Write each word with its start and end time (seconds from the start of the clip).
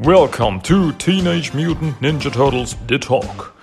Welcome 0.00 0.60
to 0.60 0.92
Teenage 0.92 1.52
Mutant 1.54 1.98
Ninja 2.00 2.32
Turtles 2.32 2.76
The 2.86 3.00
Talk. 3.00 3.56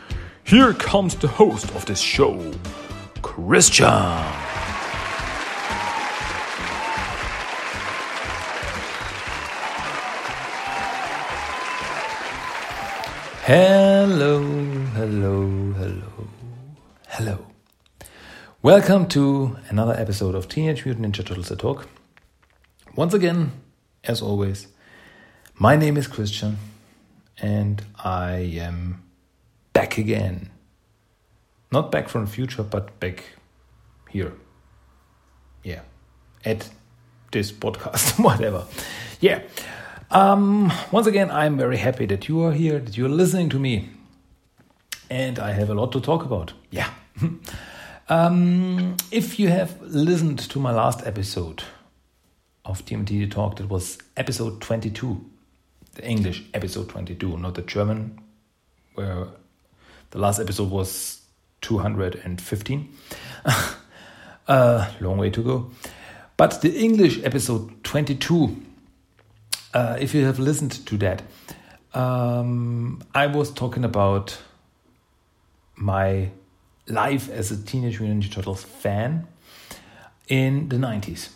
Here 0.44 0.74
comes 0.74 1.16
the 1.16 1.30
host 1.30 1.74
of 1.74 1.86
this 1.86 2.02
show, 2.02 2.52
Christian. 3.22 3.86
Hello, 13.46 14.44
hello, 14.92 15.72
hello, 15.72 16.28
hello. 17.08 17.46
Welcome 18.62 19.08
to 19.08 19.56
another 19.70 19.94
episode 19.94 20.36
of 20.36 20.50
Teenage 20.50 20.84
Mutant 20.84 21.06
Ninja 21.06 21.26
Turtles 21.26 21.48
The 21.48 21.56
Talk. 21.56 21.88
Once 22.94 23.14
again, 23.14 23.54
as 24.04 24.22
always, 24.22 24.68
my 25.58 25.76
name 25.76 25.96
is 25.98 26.08
Christian 26.08 26.58
and 27.42 27.82
I 28.04 28.36
am 28.60 29.04
back 29.74 29.98
again. 29.98 30.50
Not 31.72 31.92
back 31.92 32.10
from 32.10 32.26
the 32.26 32.32
future, 32.32 32.64
but 32.64 33.00
back 33.00 33.24
here. 34.10 34.34
Yeah, 35.64 35.82
at 36.44 36.70
this 37.32 37.52
podcast, 37.52 38.20
whatever. 38.24 38.66
Yeah. 39.20 39.42
Um, 40.12 40.72
once 40.92 41.08
again, 41.08 41.32
I'm 41.32 41.58
very 41.58 41.78
happy 41.78 42.06
that 42.06 42.28
you 42.28 42.44
are 42.44 42.52
here, 42.52 42.80
that 42.80 42.98
you're 42.98 43.10
listening 43.10 43.50
to 43.50 43.60
me. 43.60 43.90
And 45.10 45.40
I 45.40 45.52
have 45.52 45.70
a 45.70 45.74
lot 45.74 45.92
to 45.94 46.02
talk 46.02 46.24
about. 46.24 46.54
Yeah. 46.70 46.90
um, 48.10 48.96
if 49.12 49.40
you 49.40 49.50
have 49.50 49.82
listened 49.82 50.40
to 50.40 50.60
my 50.60 50.72
last 50.72 51.06
episode 51.06 51.64
of 52.64 52.86
TMNT 52.86 53.32
Talk, 53.32 53.58
that 53.58 53.70
was 53.70 53.98
episode 54.18 54.62
22, 54.62 55.26
the 55.96 56.08
English 56.08 56.44
episode 56.54 56.88
22, 56.90 57.38
not 57.38 57.56
the 57.56 57.62
German, 57.64 58.20
where 58.94 59.28
the 60.12 60.20
last 60.20 60.40
episode 60.40 60.70
was 60.70 61.22
215. 61.62 62.90
uh, 64.48 64.92
long 65.02 65.18
way 65.18 65.30
to 65.30 65.42
go. 65.42 65.72
But 66.38 66.62
the 66.62 66.78
English 66.78 67.24
episode 67.24 67.84
22 67.84 68.62
uh, 69.76 69.98
if 70.00 70.16
you 70.16 70.24
have 70.24 70.40
listened 70.40 70.72
to 70.86 70.98
that, 70.98 71.22
um, 71.94 73.04
I 73.14 73.28
was 73.28 73.52
talking 73.52 73.84
about 73.84 74.38
my 75.76 76.32
life 76.88 77.30
as 77.30 77.52
a 77.52 77.62
Teenage 77.62 78.00
Mutant 78.00 78.24
Ninja 78.24 78.32
Turtles 78.32 78.64
fan 78.64 79.28
in 80.30 80.70
the 80.70 80.78
90s. 80.78 81.30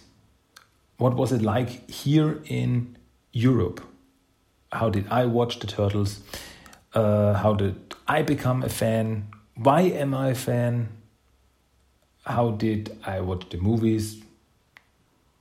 What 0.97 1.15
was 1.15 1.33
it 1.33 1.41
like 1.41 1.89
here 1.89 2.41
in 2.45 2.97
Europe? 3.33 3.81
How 4.71 4.89
did 4.89 5.07
I 5.09 5.25
watch 5.25 5.59
the 5.59 5.67
Turtles? 5.67 6.19
Uh, 6.93 7.33
how 7.33 7.53
did 7.53 7.75
I 8.07 8.21
become 8.21 8.63
a 8.63 8.69
fan? 8.69 9.27
Why 9.55 9.81
am 9.81 10.13
I 10.13 10.29
a 10.29 10.35
fan? 10.35 10.89
How 12.25 12.51
did 12.51 12.97
I 13.05 13.21
watch 13.21 13.49
the 13.49 13.57
movies, 13.57 14.21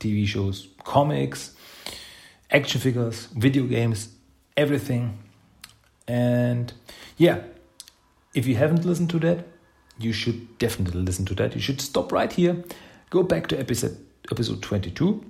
TV 0.00 0.26
shows, 0.26 0.68
comics? 0.84 1.54
action 2.50 2.80
figures, 2.80 3.26
video 3.26 3.64
games, 3.64 4.08
everything. 4.56 5.18
And 6.06 6.72
yeah, 7.16 7.42
if 8.34 8.46
you 8.46 8.56
haven't 8.56 8.84
listened 8.84 9.10
to 9.10 9.18
that, 9.20 9.46
you 9.98 10.12
should 10.12 10.58
definitely 10.58 11.02
listen 11.02 11.24
to 11.26 11.34
that. 11.36 11.54
You 11.54 11.60
should 11.60 11.80
stop 11.80 12.12
right 12.12 12.32
here, 12.32 12.62
go 13.10 13.22
back 13.22 13.46
to 13.48 13.58
episode 13.58 13.98
episode 14.30 14.60
22 14.60 15.24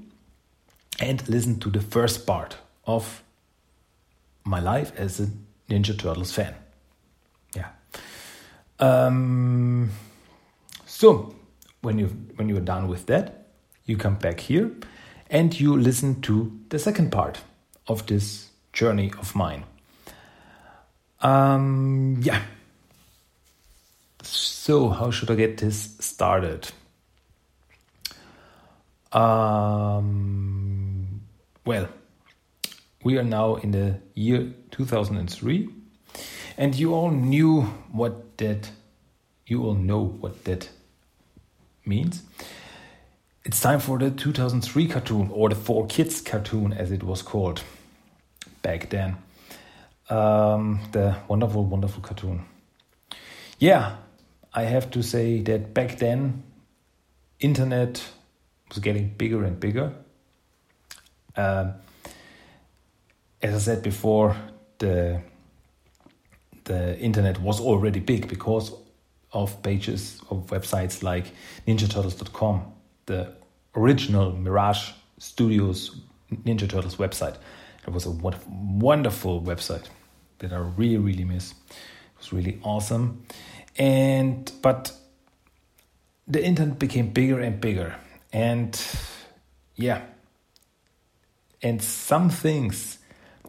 and 0.98 1.28
listen 1.28 1.60
to 1.60 1.70
the 1.70 1.80
first 1.80 2.26
part 2.26 2.56
of 2.84 3.22
my 4.44 4.60
life 4.60 4.92
as 4.96 5.20
a 5.20 5.28
Ninja 5.68 5.98
Turtles 5.98 6.32
fan. 6.32 6.54
Yeah. 7.54 7.68
Um, 8.78 9.90
so 10.86 11.34
when 11.80 11.98
you 11.98 12.06
when 12.36 12.48
you're 12.48 12.60
done 12.60 12.88
with 12.88 13.06
that, 13.06 13.46
you 13.84 13.96
come 13.96 14.16
back 14.16 14.40
here 14.40 14.70
and 15.30 15.58
you 15.58 15.76
listen 15.76 16.20
to 16.22 16.58
the 16.68 16.78
second 16.78 17.10
part 17.10 17.40
of 17.86 18.06
this 18.06 18.50
journey 18.72 19.12
of 19.18 19.34
mine. 19.34 19.64
Um, 21.20 22.20
yeah. 22.22 22.42
So, 24.22 24.90
how 24.90 25.10
should 25.10 25.30
I 25.30 25.34
get 25.34 25.58
this 25.58 25.96
started? 26.00 26.70
Um, 29.12 31.22
well, 31.64 31.88
we 33.08 33.16
are 33.16 33.24
now 33.24 33.54
in 33.54 33.70
the 33.70 33.98
year 34.12 34.52
2003, 34.70 35.70
and 36.58 36.74
you 36.74 36.92
all 36.92 37.10
knew 37.10 37.62
what 37.90 38.36
that, 38.36 38.70
you 39.46 39.64
all 39.64 39.72
know 39.72 40.04
what 40.04 40.44
that 40.44 40.68
means. 41.86 42.22
It's 43.46 43.62
time 43.62 43.80
for 43.80 43.98
the 43.98 44.10
2003 44.10 44.88
cartoon, 44.88 45.30
or 45.32 45.48
the 45.48 45.54
4Kids 45.54 46.22
cartoon 46.22 46.74
as 46.74 46.92
it 46.92 47.02
was 47.02 47.22
called 47.22 47.62
back 48.60 48.90
then. 48.90 49.16
Um, 50.10 50.80
the 50.92 51.16
wonderful, 51.28 51.64
wonderful 51.64 52.02
cartoon. 52.02 52.44
Yeah, 53.58 53.96
I 54.52 54.64
have 54.64 54.90
to 54.90 55.02
say 55.02 55.40
that 55.44 55.72
back 55.72 55.96
then, 55.96 56.42
internet 57.40 58.04
was 58.68 58.80
getting 58.80 59.08
bigger 59.16 59.44
and 59.44 59.58
bigger. 59.58 59.94
Um, 61.36 61.72
as 63.42 63.54
I 63.54 63.58
said 63.58 63.82
before, 63.82 64.36
the 64.78 65.20
the 66.64 66.98
internet 66.98 67.40
was 67.40 67.60
already 67.60 68.00
big 68.00 68.28
because 68.28 68.72
of 69.32 69.62
pages 69.62 70.20
of 70.28 70.46
websites 70.48 71.02
like 71.02 71.32
NinjaTurtles.com 71.66 72.72
the 73.08 73.32
original 73.74 74.32
Mirage 74.32 74.92
Studios 75.18 76.00
Ninja 76.30 76.68
Turtles 76.68 76.96
website. 76.96 77.36
It 77.86 77.92
was 77.92 78.06
a 78.06 78.10
wonderful 78.10 79.40
website 79.42 79.86
that 80.38 80.52
I 80.52 80.58
really, 80.58 80.98
really 80.98 81.24
miss. 81.24 81.52
It 81.52 82.18
was 82.18 82.32
really 82.32 82.60
awesome. 82.62 83.24
And, 83.78 84.52
but 84.60 84.92
the 86.26 86.44
internet 86.44 86.78
became 86.78 87.10
bigger 87.10 87.40
and 87.40 87.60
bigger. 87.60 87.96
And 88.32 88.78
yeah, 89.74 90.02
and 91.62 91.82
some 91.82 92.28
things 92.28 92.98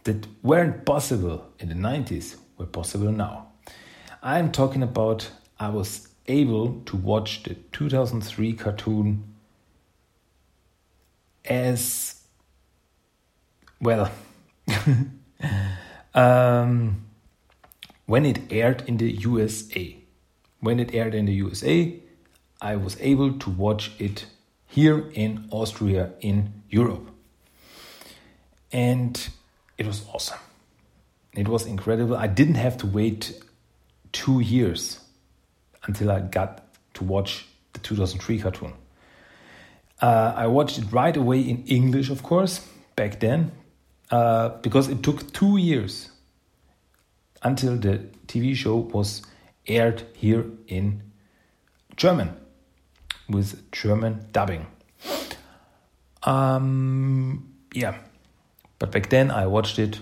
that 0.04 0.28
weren't 0.44 0.86
possible 0.86 1.46
in 1.60 1.70
the 1.70 1.76
90s 1.76 2.38
were 2.58 2.66
possible 2.66 3.12
now. 3.12 3.48
I'm 4.22 4.52
talking 4.52 4.84
about 4.84 5.32
I 5.60 5.70
was 5.70 6.08
able 6.28 6.82
to 6.86 6.96
watch 6.96 7.44
the 7.44 7.56
2003 7.56 8.54
cartoon 8.54 9.24
as 11.46 12.22
well 13.82 14.12
um, 16.14 17.06
when 18.06 18.26
it 18.26 18.40
aired 18.52 18.84
in 18.88 18.98
the 18.98 19.12
USA. 19.12 19.96
When 20.60 20.80
it 20.80 20.94
aired 20.94 21.16
in 21.16 21.26
the 21.26 21.34
USA, 21.34 22.00
I 22.62 22.76
was 22.76 22.98
able 23.00 23.34
to 23.40 23.50
watch 23.50 23.92
it 24.00 24.26
here 24.68 25.10
in 25.14 25.48
Austria 25.52 26.12
in 26.20 26.64
Europe. 26.70 27.10
And 28.72 29.30
it 29.80 29.88
was 29.88 30.06
awesome. 30.14 30.38
It 31.34 31.48
was 31.48 31.66
incredible. 31.66 32.16
I 32.16 32.28
didn't 32.28 32.56
have 32.56 32.78
to 32.80 32.86
wait 32.86 33.42
two 34.12 34.42
years 34.42 35.00
until 35.86 36.12
I 36.12 36.20
got 36.20 36.66
to 36.96 37.04
watch 37.04 37.48
the 37.74 37.80
2003 37.80 38.40
cartoon. 38.40 38.74
Uh, 40.02 40.34
I 40.36 40.48
watched 40.48 40.78
it 40.78 40.92
right 40.92 41.16
away 41.16 41.40
in 41.40 41.64
English, 41.66 42.10
of 42.10 42.24
course, 42.24 42.68
back 42.96 43.20
then, 43.22 43.52
uh, 44.12 44.50
because 44.62 44.90
it 44.90 45.02
took 45.02 45.32
two 45.34 45.58
years 45.58 46.12
until 47.42 47.78
the 47.78 48.06
TV 48.28 48.56
show 48.56 48.76
was 48.76 49.22
aired 49.66 50.04
here 50.14 50.46
in 50.68 51.04
German 51.96 52.36
with 53.30 53.72
German 53.72 54.26
dubbing. 54.34 54.66
Um, 56.24 57.54
yeah, 57.74 57.96
but 58.80 58.92
back 58.92 59.10
then 59.10 59.30
I 59.30 59.46
watched 59.46 59.78
it 59.78 60.00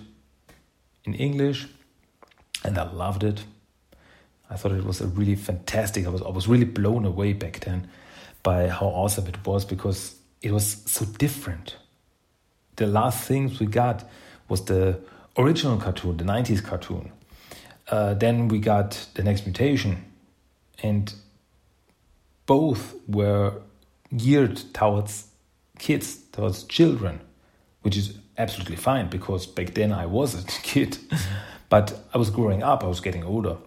in 1.04 1.14
English 1.16 1.68
and 2.64 2.78
I 2.78 2.92
loved 2.92 3.24
it. 3.24 3.44
I 4.50 4.56
thought 4.56 4.72
it 4.72 4.86
was 4.86 5.02
a 5.02 5.08
really 5.08 5.36
fantastic. 5.36 6.06
I 6.06 6.10
was 6.10 6.22
I 6.22 6.30
was 6.30 6.48
really 6.48 6.66
blown 6.66 7.06
away 7.06 7.34
back 7.34 7.60
then 7.62 7.90
by 8.44 8.70
how 8.70 8.86
awesome 8.86 9.28
it 9.28 9.46
was 9.46 9.66
because 9.66 10.16
it 10.42 10.52
was 10.52 10.84
so 10.86 11.06
different. 11.06 11.76
The 12.78 12.88
last 12.88 13.28
things 13.28 13.60
we 13.60 13.66
got 13.66 14.08
was 14.48 14.66
the 14.66 15.00
original 15.38 15.78
cartoon, 15.78 16.18
the 16.18 16.24
90s 16.24 16.64
cartoon. 16.64 17.12
Uh, 17.90 18.14
then 18.14 18.48
we 18.48 18.60
got 18.60 19.08
the 19.16 19.24
next 19.24 19.46
mutation, 19.46 20.06
and 20.84 21.14
both 22.46 22.96
were 23.08 23.54
geared 24.16 24.62
towards 24.74 25.28
kids, 25.80 26.18
towards 26.32 26.64
children, 26.64 27.22
which 27.82 27.98
is 27.98 28.18
absolutely 28.38 28.76
fine 28.76 29.10
because 29.10 29.46
back 29.46 29.74
then 29.74 29.92
I 29.92 30.06
was 30.06 30.36
a 30.42 30.46
kid, 30.64 30.98
but 31.70 32.00
I 32.14 32.18
was 32.18 32.30
growing 32.30 32.64
up, 32.64 32.84
I 32.84 32.88
was 32.88 33.00
getting 33.00 33.24
older. 33.24 33.58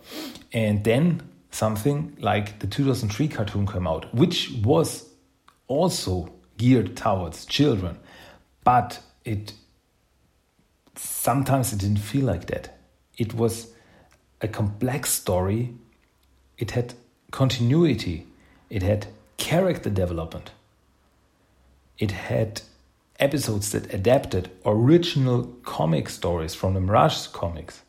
And 0.52 0.84
then 0.84 1.22
something 1.50 2.16
like 2.20 2.58
the 2.60 2.66
2003 2.66 3.28
cartoon 3.28 3.66
came 3.66 3.86
out, 3.86 4.12
which 4.14 4.50
was 4.62 5.08
also 5.66 6.32
geared 6.56 6.96
towards 6.96 7.46
children, 7.46 7.98
but 8.64 9.00
it 9.24 9.52
sometimes 10.96 11.72
it 11.72 11.78
didn't 11.78 11.98
feel 11.98 12.24
like 12.24 12.46
that. 12.46 12.76
It 13.16 13.34
was 13.34 13.72
a 14.40 14.48
complex 14.48 15.12
story, 15.12 15.74
it 16.58 16.72
had 16.72 16.94
continuity, 17.30 18.26
it 18.68 18.82
had 18.82 19.06
character 19.36 19.90
development, 19.90 20.50
it 21.98 22.10
had 22.10 22.62
episodes 23.20 23.70
that 23.72 23.92
adapted 23.92 24.50
original 24.64 25.44
comic 25.62 26.08
stories 26.08 26.54
from 26.54 26.74
the 26.74 26.80
Mirage 26.80 27.28
comics. 27.28 27.82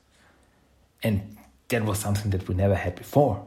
And 1.01 1.37
that 1.69 1.85
was 1.85 1.99
something 1.99 2.31
that 2.31 2.47
we 2.47 2.55
never 2.55 2.75
had 2.75 2.95
before. 2.95 3.45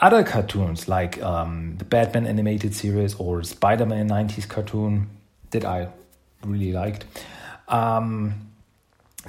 Other 0.00 0.24
cartoons 0.24 0.88
like 0.88 1.22
um, 1.22 1.76
the 1.76 1.84
Batman 1.84 2.26
animated 2.26 2.74
series 2.74 3.14
or 3.16 3.42
Spider 3.42 3.84
Man 3.84 4.08
90s 4.08 4.48
cartoon 4.48 5.10
that 5.50 5.64
I 5.64 5.88
really 6.42 6.72
liked 6.72 7.04
um, 7.68 8.50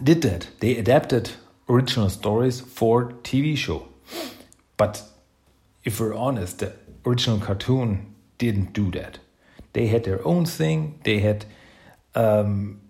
did 0.01 0.21
that. 0.21 0.47
They 0.61 0.77
adapted 0.77 1.31
original 1.69 2.09
stories 2.09 2.61
for 2.61 3.11
TV 3.23 3.57
show. 3.57 3.87
But 4.77 5.03
if 5.83 5.99
we're 5.99 6.15
honest, 6.15 6.59
the 6.59 6.73
original 7.05 7.39
cartoon 7.39 8.15
didn't 8.37 8.73
do 8.73 8.91
that. 8.91 9.19
They 9.73 9.87
had 9.87 10.03
their 10.03 10.25
own 10.25 10.45
thing. 10.45 10.99
They 11.03 11.19
had 11.19 11.45
um, 12.15 12.81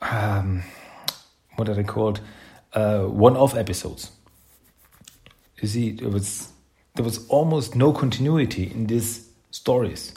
um, 0.00 0.62
what 1.56 1.68
are 1.68 1.74
they 1.74 1.84
called? 1.84 2.20
Uh, 2.72 3.02
one-off 3.02 3.54
episodes. 3.54 4.12
You 5.60 5.68
see, 5.68 5.88
it 5.90 6.10
was 6.10 6.48
there 6.94 7.04
was 7.04 7.26
almost 7.28 7.74
no 7.74 7.92
continuity 7.92 8.70
in 8.70 8.86
these 8.86 9.28
stories, 9.50 10.14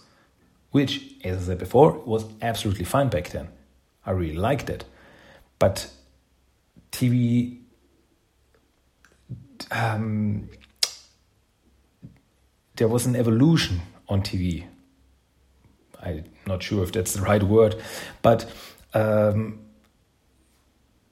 which, 0.71 1.03
as 1.23 1.43
I 1.43 1.45
said 1.45 1.59
before, 1.59 1.91
was 2.05 2.25
absolutely 2.41 2.85
fine 2.85 3.09
back 3.09 3.29
then. 3.29 3.49
I 4.05 4.11
really 4.11 4.35
liked 4.35 4.69
it, 4.69 4.85
but 5.59 5.89
TV 6.91 7.59
um, 9.71 10.49
there 12.75 12.87
was 12.87 13.05
an 13.05 13.15
evolution 13.15 13.81
on 14.07 14.21
TV. 14.21 14.65
I'm 16.01 16.25
not 16.45 16.61
sure 16.61 16.83
if 16.83 16.91
that's 16.91 17.13
the 17.13 17.21
right 17.21 17.41
word, 17.41 17.75
but 18.21 18.45
um, 18.93 19.59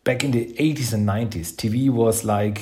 back 0.04 0.24
in 0.24 0.32
the 0.32 0.54
80s 0.54 0.94
and 0.94 1.08
90s, 1.08 1.54
TV 1.54 1.90
was 1.90 2.24
like 2.24 2.62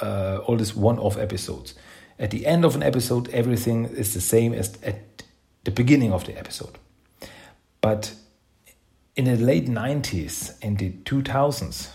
uh, 0.00 0.40
all 0.46 0.56
these 0.56 0.74
one 0.74 0.98
off 0.98 1.16
episodes. 1.16 1.74
At 2.18 2.30
the 2.30 2.46
end 2.46 2.64
of 2.64 2.74
an 2.74 2.82
episode, 2.82 3.28
everything 3.30 3.86
is 3.86 4.12
the 4.12 4.20
same 4.20 4.52
as 4.52 4.78
at 4.82 5.22
the 5.64 5.70
beginning 5.70 6.12
of 6.12 6.26
the 6.26 6.36
episode. 6.38 6.78
But 7.80 8.14
in 9.16 9.24
the 9.24 9.36
late 9.36 9.66
90s 9.66 10.54
and 10.62 10.78
the 10.78 10.90
2000s, 10.90 11.90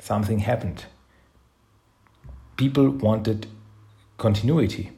something 0.00 0.40
happened. 0.40 0.84
People 2.56 2.90
wanted 2.90 3.46
continuity. 4.18 4.90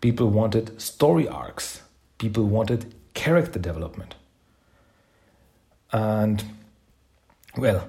People 0.00 0.28
wanted 0.28 0.80
story 0.80 1.26
arcs. 1.28 1.82
People 2.18 2.44
wanted 2.44 2.94
character 3.14 3.58
development. 3.58 4.14
And, 5.92 6.44
well, 7.56 7.88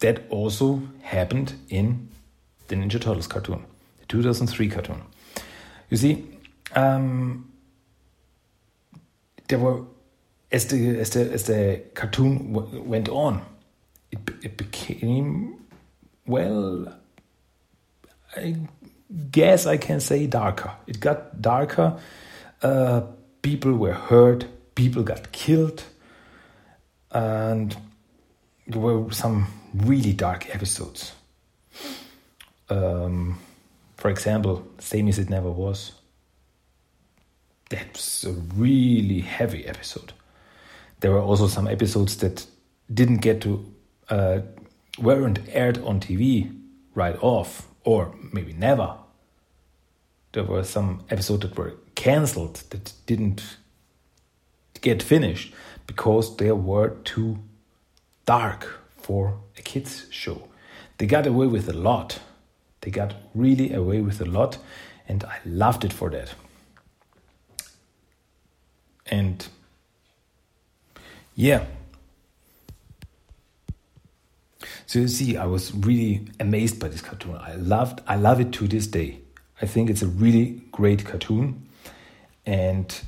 that 0.00 0.24
also 0.30 0.82
happened 1.02 1.54
in 1.68 2.08
the 2.68 2.76
Ninja 2.76 3.00
Turtles 3.00 3.26
cartoon, 3.26 3.64
the 4.00 4.06
2003 4.06 4.68
cartoon. 4.68 5.02
You 5.90 5.96
see, 5.96 6.24
um, 6.74 7.50
there 9.48 9.58
were 9.58 9.82
as 10.52 10.66
the 10.66 10.98
as 10.98 11.10
the 11.10 11.32
as 11.32 11.44
the 11.44 11.82
cartoon 11.94 12.52
went 12.88 13.08
on, 13.08 13.42
it 14.10 14.18
it 14.42 14.56
became 14.56 15.66
well. 16.26 16.94
I 18.36 18.56
guess 19.30 19.66
I 19.66 19.76
can 19.76 20.00
say 20.00 20.26
darker. 20.26 20.72
It 20.86 21.00
got 21.00 21.40
darker. 21.40 21.98
Uh, 22.62 23.02
people 23.42 23.72
were 23.74 23.92
hurt. 23.92 24.46
People 24.74 25.02
got 25.02 25.32
killed, 25.32 25.82
and 27.10 27.76
there 28.66 28.80
were 28.80 29.10
some 29.10 29.46
really 29.74 30.12
dark 30.12 30.54
episodes. 30.54 31.12
Um, 32.68 33.40
for 33.96 34.08
example, 34.08 34.66
same 34.78 35.08
as 35.08 35.18
it 35.18 35.28
never 35.28 35.50
was. 35.50 35.92
That's 37.70 38.24
a 38.24 38.32
really 38.32 39.20
heavy 39.20 39.66
episode 39.66 40.12
there 41.00 41.12
were 41.12 41.20
also 41.20 41.46
some 41.46 41.68
episodes 41.68 42.16
that 42.18 42.46
didn't 42.92 43.18
get 43.18 43.40
to 43.42 43.64
uh, 44.08 44.40
weren't 44.98 45.40
aired 45.48 45.78
on 45.84 46.00
TV 46.00 46.54
right 46.94 47.16
off, 47.22 47.67
or 47.88 48.14
maybe 48.34 48.52
never. 48.52 48.98
There 50.32 50.44
were 50.44 50.62
some 50.62 51.04
episodes 51.08 51.40
that 51.40 51.56
were 51.56 51.72
cancelled 51.94 52.56
that 52.68 52.92
didn't 53.06 53.56
get 54.82 55.02
finished 55.02 55.54
because 55.86 56.36
they 56.36 56.52
were 56.52 56.90
too 57.04 57.38
dark 58.26 58.80
for 58.98 59.38
a 59.56 59.62
kids 59.62 60.06
show. 60.10 60.48
They 60.98 61.06
got 61.06 61.26
away 61.26 61.46
with 61.46 61.66
a 61.66 61.72
lot. 61.72 62.20
They 62.82 62.90
got 62.90 63.14
really 63.34 63.72
away 63.72 64.02
with 64.02 64.20
a 64.20 64.26
lot, 64.26 64.58
and 65.08 65.24
I 65.24 65.38
loved 65.46 65.82
it 65.82 65.92
for 65.94 66.10
that. 66.10 66.34
And 69.06 69.48
yeah. 71.34 71.64
So 74.88 75.00
you 75.00 75.08
see, 75.08 75.36
I 75.36 75.44
was 75.44 75.74
really 75.74 76.26
amazed 76.40 76.80
by 76.80 76.88
this 76.88 77.02
cartoon. 77.02 77.36
I 77.36 77.56
loved, 77.56 78.00
I 78.06 78.16
love 78.16 78.40
it 78.40 78.52
to 78.52 78.66
this 78.66 78.86
day. 78.86 79.18
I 79.60 79.66
think 79.66 79.90
it's 79.90 80.00
a 80.00 80.06
really 80.06 80.62
great 80.72 81.04
cartoon, 81.04 81.68
and 82.46 82.98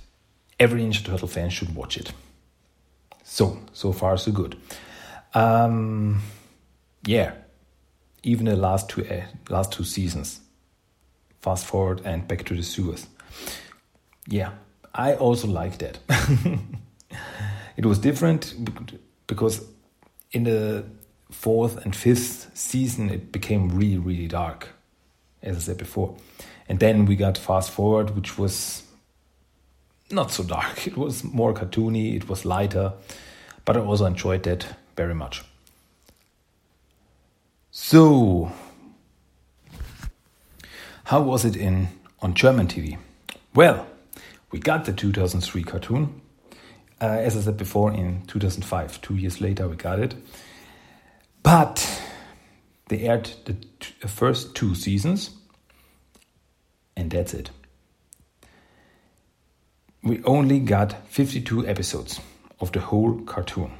every 0.58 0.82
Ninja 0.82 1.02
Turtle 1.02 1.26
fan 1.26 1.48
should 1.48 1.74
watch 1.74 1.96
it. 1.96 2.12
So, 3.24 3.60
so 3.72 3.92
far 3.92 4.18
so 4.18 4.30
good. 4.30 4.58
Um, 5.32 6.20
yeah, 7.06 7.32
even 8.24 8.44
the 8.44 8.56
last 8.56 8.90
two 8.90 9.06
uh, 9.06 9.24
last 9.48 9.72
two 9.72 9.84
seasons. 9.84 10.40
Fast 11.40 11.64
forward 11.64 12.02
and 12.04 12.28
back 12.28 12.44
to 12.44 12.54
the 12.54 12.62
sewers. 12.62 13.06
Yeah, 14.26 14.50
I 14.94 15.14
also 15.14 15.48
like 15.48 15.78
that. 15.78 15.98
it 17.78 17.86
was 17.86 17.98
different 17.98 18.54
because 19.26 19.64
in 20.32 20.44
the 20.44 20.84
fourth 21.30 21.84
and 21.84 21.94
fifth 21.94 22.50
season 22.54 23.10
it 23.10 23.32
became 23.32 23.68
really 23.68 23.98
really 23.98 24.26
dark 24.26 24.68
as 25.42 25.56
i 25.56 25.60
said 25.60 25.78
before. 25.78 26.16
And 26.68 26.78
then 26.78 27.04
we 27.04 27.16
got 27.16 27.36
fast 27.36 27.70
forward 27.70 28.10
which 28.14 28.38
was 28.38 28.84
not 30.10 30.30
so 30.30 30.44
dark. 30.44 30.86
It 30.90 30.96
was 30.96 31.24
more 31.24 31.52
cartoony 31.54 32.16
it 32.16 32.28
was 32.28 32.44
lighter 32.44 32.92
but 33.64 33.76
i 33.76 33.80
also 33.80 34.06
enjoyed 34.06 34.42
that 34.44 34.66
very 34.96 35.14
much. 35.14 35.42
So 37.70 38.52
how 41.04 41.22
was 41.22 41.44
it 41.44 41.56
in 41.56 41.88
on 42.22 42.34
german 42.34 42.66
tv 42.66 42.98
well 43.54 43.86
we 44.50 44.58
got 44.58 44.84
the 44.84 44.92
2003 44.92 45.62
cartoon. 45.62 46.20
Uh, 47.00 47.06
as 47.06 47.36
I 47.36 47.40
said 47.40 47.56
before, 47.56 47.92
in 47.92 48.22
2005, 48.26 49.00
two 49.00 49.14
years 49.14 49.40
later, 49.40 49.68
we 49.68 49.76
got 49.76 50.00
it. 50.00 50.14
But 51.42 52.02
they 52.88 53.00
aired 53.00 53.30
the 53.44 53.54
t- 53.54 53.94
first 54.06 54.54
two 54.54 54.74
seasons, 54.74 55.30
and 56.96 57.10
that's 57.10 57.34
it. 57.34 57.50
We 60.02 60.22
only 60.24 60.60
got 60.60 61.06
52 61.08 61.66
episodes 61.66 62.20
of 62.60 62.72
the 62.72 62.80
whole 62.80 63.20
cartoon. 63.22 63.72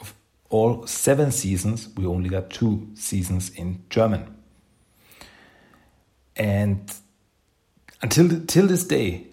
Of 0.00 0.14
all 0.50 0.86
seven 0.86 1.32
seasons, 1.32 1.88
we 1.96 2.06
only 2.06 2.28
got 2.28 2.50
two 2.50 2.88
seasons 2.94 3.50
in 3.50 3.82
German. 3.90 4.36
And 6.36 6.92
until 8.00 8.40
till 8.46 8.66
this 8.66 8.84
day, 8.84 9.26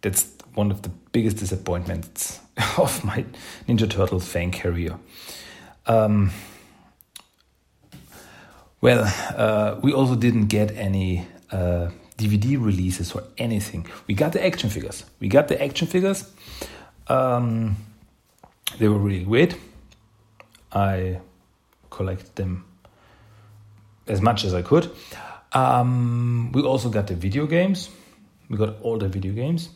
that's 0.00 0.26
one 0.54 0.70
of 0.70 0.82
the 0.82 0.90
biggest 1.12 1.38
disappointments 1.38 2.40
of 2.78 3.04
my 3.04 3.24
Ninja 3.68 3.88
Turtles 3.90 4.26
fan 4.26 4.52
career. 4.52 4.98
Um, 5.86 6.30
well, 8.84 9.10
uh, 9.34 9.80
we 9.80 9.94
also 9.94 10.14
didn't 10.14 10.48
get 10.48 10.70
any 10.76 11.26
uh, 11.50 11.88
DVD 12.18 12.62
releases 12.62 13.12
or 13.12 13.22
anything. 13.38 13.86
We 14.06 14.14
got 14.14 14.32
the 14.32 14.44
action 14.44 14.68
figures. 14.68 15.06
We 15.20 15.28
got 15.28 15.48
the 15.48 15.56
action 15.64 15.86
figures. 15.86 16.30
Um, 17.08 17.76
they 18.78 18.86
were 18.88 18.98
really 18.98 19.24
great. 19.24 19.56
I 20.70 21.20
collected 21.88 22.36
them 22.36 22.66
as 24.06 24.20
much 24.20 24.44
as 24.44 24.52
I 24.52 24.60
could. 24.60 24.90
Um, 25.52 26.52
we 26.52 26.60
also 26.60 26.90
got 26.90 27.06
the 27.06 27.14
video 27.14 27.46
games. 27.46 27.88
We 28.50 28.58
got 28.58 28.82
all 28.82 28.98
the 28.98 29.08
video 29.08 29.32
games 29.32 29.70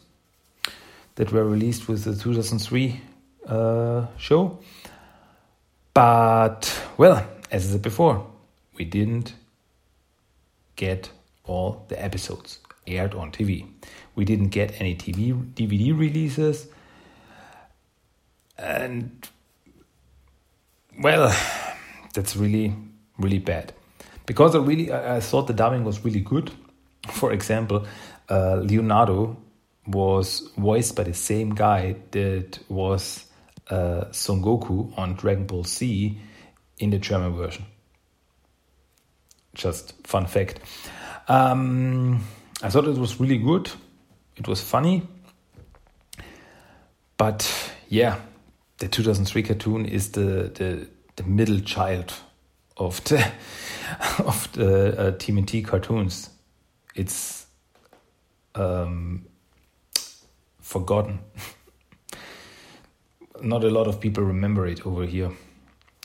that 1.15 1.33
were 1.33 1.45
released 1.45 1.89
with 1.89 2.05
the 2.05 2.15
2003 2.15 3.01
uh, 3.47 4.07
show. 4.19 4.59
But, 5.95 6.79
well, 6.99 7.27
as 7.51 7.67
I 7.67 7.73
said 7.73 7.81
before, 7.83 8.27
we 8.79 8.85
didn't 8.85 9.35
get 10.77 11.11
all 11.45 11.85
the 11.89 12.03
episodes 12.03 12.61
aired 12.87 13.15
on 13.15 13.33
TV. 13.33 13.67
We 14.15 14.25
didn't 14.25 14.49
get 14.49 14.81
any 14.81 14.95
TV 14.95 15.33
DVD 15.55 15.99
releases. 15.99 16.69
And, 18.57 19.29
well, 21.01 21.35
that's 22.15 22.37
really, 22.37 22.75
really 23.19 23.39
bad 23.39 23.73
because 24.27 24.55
I 24.55 24.59
really 24.59 24.93
I, 24.93 25.21
thought 25.21 25.47
the 25.47 25.53
dubbing 25.53 25.85
was 25.85 26.05
really 26.05 26.21
good. 26.21 26.51
For 27.09 27.33
example, 27.33 27.87
uh, 28.29 28.57
Leonardo 28.57 29.37
was 29.87 30.51
voiced 30.57 30.97
by 30.97 31.05
the 31.05 31.15
same 31.15 31.55
guy 31.55 31.97
that 32.11 32.59
was 32.69 33.25
uh, 33.71 34.11
Son 34.13 34.43
Goku 34.43 34.93
on 34.99 35.15
Dragon 35.15 35.47
Ball 35.47 35.65
Z 35.65 36.21
in 36.79 36.91
the 36.91 36.99
German 36.99 37.35
version. 37.37 37.65
Just 39.59 39.95
fun 40.07 40.27
fact. 40.27 40.61
Um, 41.27 42.25
I 42.63 42.71
thought 42.71 42.87
it 42.87 42.97
was 42.97 43.21
really 43.21 43.39
good. 43.39 43.71
It 44.37 44.47
was 44.47 44.63
funny. 44.63 45.03
But 47.17 47.73
yeah, 47.89 48.21
the 48.79 48.87
2003 48.87 49.43
cartoon 49.43 49.85
is 49.85 50.13
the, 50.13 50.51
the, 50.55 50.89
the 51.17 51.25
middle 51.25 51.59
child 51.61 52.15
of 52.77 53.03
the 53.05 53.19
of 54.19 54.51
the 54.53 54.97
uh, 54.97 55.13
TMNT 55.13 55.65
cartoons. 55.65 56.31
It's 56.95 57.47
um, 58.55 59.27
forgotten. 60.61 61.19
Not 63.43 63.65
a 63.65 63.71
lot 63.71 63.89
of 63.89 64.01
people 64.01 64.23
remember 64.23 64.67
it 64.67 64.87
over 64.87 65.05
here. 65.05 65.33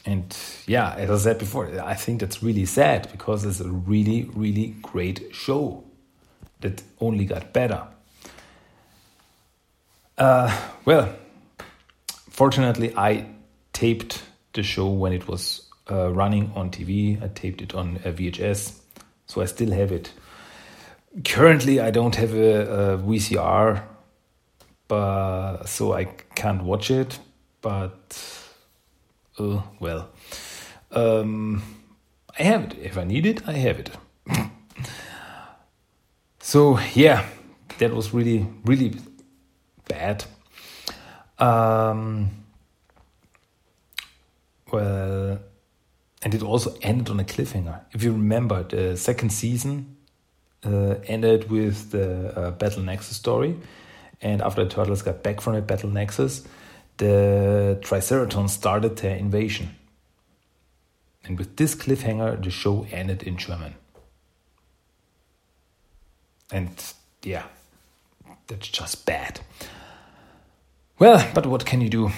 And 0.05 0.35
yeah, 0.67 0.93
as 0.95 1.09
I 1.09 1.17
said 1.17 1.39
before, 1.39 1.69
I 1.81 1.93
think 1.93 2.19
that's 2.19 2.43
really 2.43 2.65
sad 2.65 3.09
because 3.11 3.45
it's 3.45 3.61
a 3.61 3.69
really, 3.69 4.29
really 4.33 4.75
great 4.81 5.33
show 5.33 5.83
that 6.59 6.83
only 6.99 7.25
got 7.25 7.53
better. 7.53 7.83
Uh, 10.17 10.55
well, 10.85 11.15
fortunately, 12.29 12.93
I 12.95 13.27
taped 13.71 14.23
the 14.53 14.63
show 14.63 14.87
when 14.87 15.13
it 15.13 15.27
was 15.27 15.69
uh, 15.89 16.11
running 16.11 16.51
on 16.55 16.69
TV. 16.69 17.21
I 17.21 17.29
taped 17.29 17.61
it 17.61 17.73
on 17.73 17.97
a 18.03 18.11
VHS, 18.11 18.79
so 19.25 19.41
I 19.41 19.45
still 19.45 19.71
have 19.71 19.91
it. 19.91 20.11
Currently, 21.23 21.79
I 21.79 21.91
don't 21.91 22.15
have 22.15 22.33
a, 22.33 22.93
a 22.93 22.97
VCR, 22.97 23.83
but 24.87 25.63
so 25.65 25.93
I 25.93 26.05
can't 26.35 26.63
watch 26.63 26.91
it. 26.91 27.19
But 27.61 28.42
uh, 29.39 29.61
well, 29.79 30.09
um, 30.91 31.63
I 32.37 32.43
have 32.43 32.63
it. 32.65 32.77
If 32.79 32.97
I 32.97 33.03
need 33.03 33.25
it, 33.25 33.47
I 33.47 33.53
have 33.53 33.79
it. 33.79 33.91
so 36.39 36.79
yeah, 36.93 37.25
that 37.77 37.93
was 37.93 38.13
really 38.13 38.47
really 38.65 38.95
bad. 39.87 40.25
Um, 41.39 42.29
well 44.71 45.39
and 46.23 46.33
it 46.33 46.41
also 46.41 46.75
ended 46.81 47.09
on 47.09 47.19
a 47.19 47.23
cliffhanger. 47.23 47.81
If 47.91 48.03
you 48.03 48.13
remember, 48.13 48.63
the 48.63 48.95
second 48.95 49.31
season 49.31 49.97
uh, 50.65 50.95
ended 51.05 51.49
with 51.49 51.91
the 51.91 52.37
uh, 52.37 52.51
Battle 52.51 52.81
Nexus 52.81 53.17
story, 53.17 53.57
and 54.21 54.41
after 54.41 54.63
the 54.63 54.69
turtles 54.69 55.01
got 55.01 55.21
back 55.21 55.41
from 55.41 55.55
the 55.55 55.61
Battle 55.61 55.89
Nexus, 55.89 56.47
the 56.97 57.79
Triceratons 57.81 58.49
started 58.49 58.97
their 58.97 59.15
invasion. 59.15 59.75
And 61.23 61.37
with 61.37 61.55
this 61.55 61.75
cliffhanger, 61.75 62.43
the 62.43 62.49
show 62.49 62.85
ended 62.91 63.23
in 63.23 63.37
German. 63.37 63.75
And 66.51 66.93
yeah, 67.23 67.45
that's 68.47 68.67
just 68.67 69.05
bad. 69.05 69.39
Well, 70.99 71.29
but 71.33 71.45
what 71.45 71.65
can 71.65 71.81
you 71.81 71.89
do? 71.89 72.11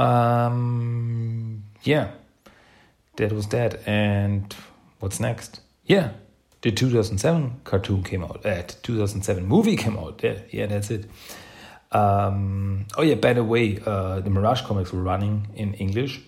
Um, 0.00 1.64
yeah 1.82 2.12
that 3.16 3.32
was 3.32 3.48
that. 3.48 3.86
And 3.86 4.54
what's 5.00 5.20
next? 5.20 5.60
Yeah, 5.84 6.12
the 6.62 6.70
2007 6.70 7.60
cartoon 7.64 8.02
came 8.02 8.24
out. 8.24 8.44
Uh, 8.44 8.62
2007 8.82 9.44
movie 9.46 9.76
came 9.76 9.98
out. 9.98 10.20
Yeah, 10.22 10.38
yeah, 10.50 10.66
that's 10.66 10.90
it. 10.90 11.08
Um, 11.92 12.86
oh 12.96 13.02
yeah, 13.02 13.14
by 13.14 13.32
the 13.34 13.44
way, 13.44 13.78
uh, 13.84 14.20
the 14.20 14.30
Mirage 14.30 14.62
comics 14.62 14.92
were 14.92 15.02
running 15.02 15.48
in 15.54 15.74
English 15.74 16.20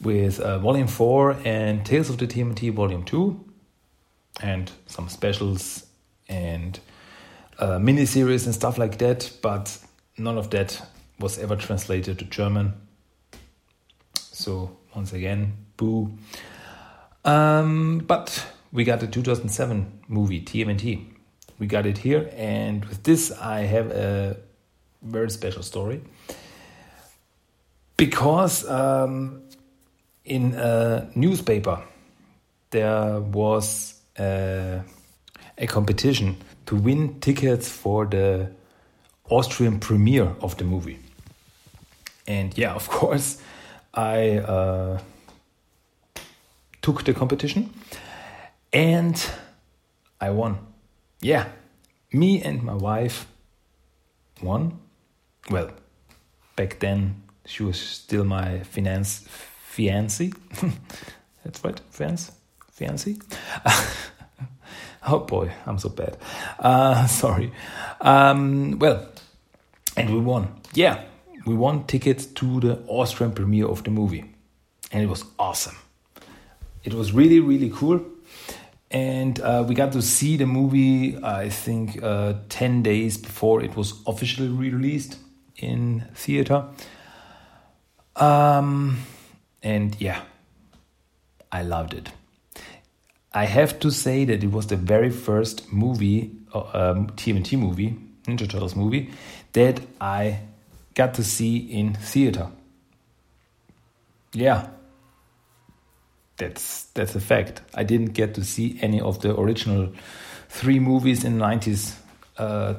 with 0.00 0.40
uh, 0.40 0.58
Volume 0.58 0.86
4 0.86 1.38
and 1.44 1.84
Tales 1.84 2.08
of 2.10 2.18
the 2.18 2.26
TMNT 2.26 2.72
Volume 2.72 3.04
2 3.04 3.44
and 4.42 4.70
some 4.86 5.08
specials 5.08 5.86
and 6.28 6.78
uh, 7.58 7.78
miniseries 7.78 8.44
and 8.44 8.54
stuff 8.54 8.78
like 8.78 8.98
that, 8.98 9.30
but 9.42 9.78
none 10.18 10.38
of 10.38 10.50
that 10.50 10.86
was 11.18 11.38
ever 11.38 11.56
translated 11.56 12.18
to 12.18 12.24
German. 12.26 12.74
So 14.14 14.76
once 14.94 15.12
again, 15.12 15.56
boo. 15.76 16.12
Um, 17.24 17.98
but 18.06 18.46
we 18.72 18.84
got 18.84 19.00
the 19.00 19.06
2007 19.06 20.00
movie 20.08 20.42
TMNT. 20.42 21.15
We 21.58 21.66
got 21.66 21.86
it 21.86 21.98
here, 21.98 22.30
and 22.36 22.84
with 22.84 23.02
this, 23.02 23.32
I 23.32 23.60
have 23.60 23.90
a 23.90 24.36
very 25.02 25.30
special 25.30 25.62
story 25.62 26.02
because 27.96 28.68
um, 28.68 29.42
in 30.24 30.54
a 30.54 31.08
newspaper 31.14 31.82
there 32.70 33.20
was 33.20 33.94
a, 34.18 34.82
a 35.56 35.66
competition 35.66 36.36
to 36.66 36.76
win 36.76 37.20
tickets 37.20 37.68
for 37.68 38.06
the 38.06 38.50
Austrian 39.28 39.80
premiere 39.80 40.34
of 40.40 40.56
the 40.56 40.64
movie. 40.64 40.98
And 42.26 42.56
yeah, 42.58 42.74
of 42.74 42.88
course, 42.98 43.40
I 43.94 44.38
uh, 44.38 45.00
took 46.82 47.04
the 47.04 47.14
competition 47.14 47.72
and 48.72 49.30
I 50.20 50.30
won. 50.30 50.58
Yeah, 51.20 51.48
me 52.12 52.42
and 52.42 52.62
my 52.62 52.74
wife 52.74 53.26
won. 54.42 54.78
Well, 55.50 55.70
back 56.56 56.78
then 56.78 57.22
she 57.44 57.62
was 57.62 57.80
still 57.80 58.24
my 58.24 58.60
finance 58.60 59.26
fiancé. 59.72 60.34
That's 61.44 61.62
right, 61.64 61.80
fiance, 61.90 62.32
fiancé. 62.76 63.20
oh 65.08 65.20
boy, 65.20 65.52
I'm 65.64 65.78
so 65.78 65.88
bad. 65.88 66.16
Uh, 66.58 67.06
sorry. 67.22 67.52
Um, 68.00 68.78
well, 68.78 69.08
and 69.96 70.10
we 70.10 70.20
won. 70.20 70.60
Yeah, 70.74 71.04
we 71.46 71.54
won 71.54 71.84
tickets 71.84 72.26
to 72.26 72.60
the 72.60 72.82
Austrian 72.88 73.32
premiere 73.32 73.66
of 73.66 73.84
the 73.84 73.90
movie, 73.90 74.24
and 74.92 75.02
it 75.02 75.08
was 75.08 75.24
awesome. 75.38 75.76
It 76.84 76.94
was 76.94 77.12
really, 77.12 77.40
really 77.40 77.70
cool. 77.70 78.00
And 78.96 79.38
uh, 79.40 79.62
we 79.68 79.74
got 79.74 79.92
to 79.92 80.00
see 80.00 80.38
the 80.38 80.46
movie, 80.46 81.22
I 81.22 81.50
think, 81.50 82.02
uh, 82.02 82.32
10 82.48 82.82
days 82.82 83.18
before 83.18 83.62
it 83.62 83.76
was 83.76 83.92
officially 84.06 84.48
released 84.48 85.18
in 85.58 86.06
theater. 86.14 86.64
Um, 88.16 89.00
and 89.62 90.00
yeah, 90.00 90.22
I 91.52 91.62
loved 91.62 91.92
it. 91.92 92.08
I 93.34 93.44
have 93.44 93.78
to 93.80 93.90
say 93.90 94.24
that 94.24 94.42
it 94.42 94.50
was 94.50 94.68
the 94.68 94.76
very 94.76 95.10
first 95.10 95.70
movie, 95.70 96.30
uh, 96.54 96.60
um, 96.72 97.08
TMNT 97.08 97.58
movie, 97.58 97.98
Ninja 98.24 98.48
Turtles 98.48 98.74
movie, 98.74 99.10
that 99.52 99.78
I 100.00 100.38
got 100.94 101.12
to 101.14 101.22
see 101.22 101.58
in 101.58 101.92
theater. 101.92 102.48
Yeah, 104.32 104.70
that's 106.36 106.84
that's 106.94 107.14
a 107.14 107.20
fact. 107.20 107.62
I 107.74 107.84
didn't 107.84 108.12
get 108.12 108.34
to 108.34 108.44
see 108.44 108.78
any 108.82 109.00
of 109.00 109.20
the 109.20 109.38
original 109.38 109.92
three 110.48 110.78
movies 110.78 111.24
in 111.24 111.34
the 111.34 111.38
nineties. 111.38 111.96
Uh, 112.36 112.74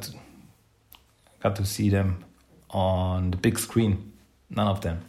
got 1.39 1.55
to 1.55 1.65
see 1.65 1.89
them 1.89 2.23
on 2.69 3.31
the 3.31 3.37
big 3.37 3.57
screen. 3.57 4.13
None 4.49 4.67
of 4.67 4.81
them. 4.81 5.01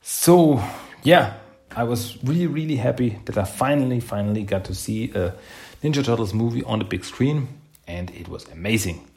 So 0.00 0.62
yeah, 1.02 1.34
I 1.74 1.84
was 1.84 2.22
really 2.22 2.46
really 2.46 2.76
happy 2.76 3.18
that 3.24 3.36
I 3.36 3.44
finally 3.44 4.00
finally 4.00 4.42
got 4.42 4.64
to 4.66 4.74
see 4.74 5.10
a 5.12 5.34
Ninja 5.82 6.04
Turtles 6.04 6.32
movie 6.32 6.62
on 6.64 6.78
the 6.78 6.84
big 6.84 7.04
screen, 7.04 7.48
and 7.86 8.10
it 8.10 8.28
was 8.28 8.48
amazing. 8.48 9.08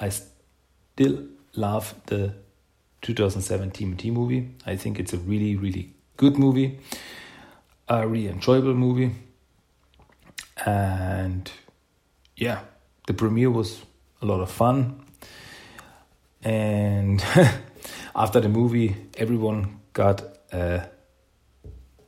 I 0.00 0.10
still 0.10 1.24
love 1.54 1.94
the 2.06 2.34
2007 3.02 3.70
TMNT 3.70 4.12
movie. 4.12 4.50
I 4.64 4.76
think 4.76 4.98
it's 4.98 5.12
a 5.12 5.18
really, 5.18 5.56
really 5.56 5.92
good 6.16 6.38
movie, 6.38 6.78
a 7.88 8.06
really 8.06 8.28
enjoyable 8.28 8.74
movie. 8.74 9.14
And 10.64 11.50
yeah, 12.36 12.60
the 13.06 13.14
premiere 13.14 13.50
was 13.50 13.82
a 14.22 14.26
lot 14.26 14.40
of 14.40 14.50
fun. 14.50 15.04
And 16.42 17.24
after 18.14 18.40
the 18.40 18.48
movie, 18.48 18.96
everyone 19.16 19.80
got 19.92 20.22
a, 20.52 20.88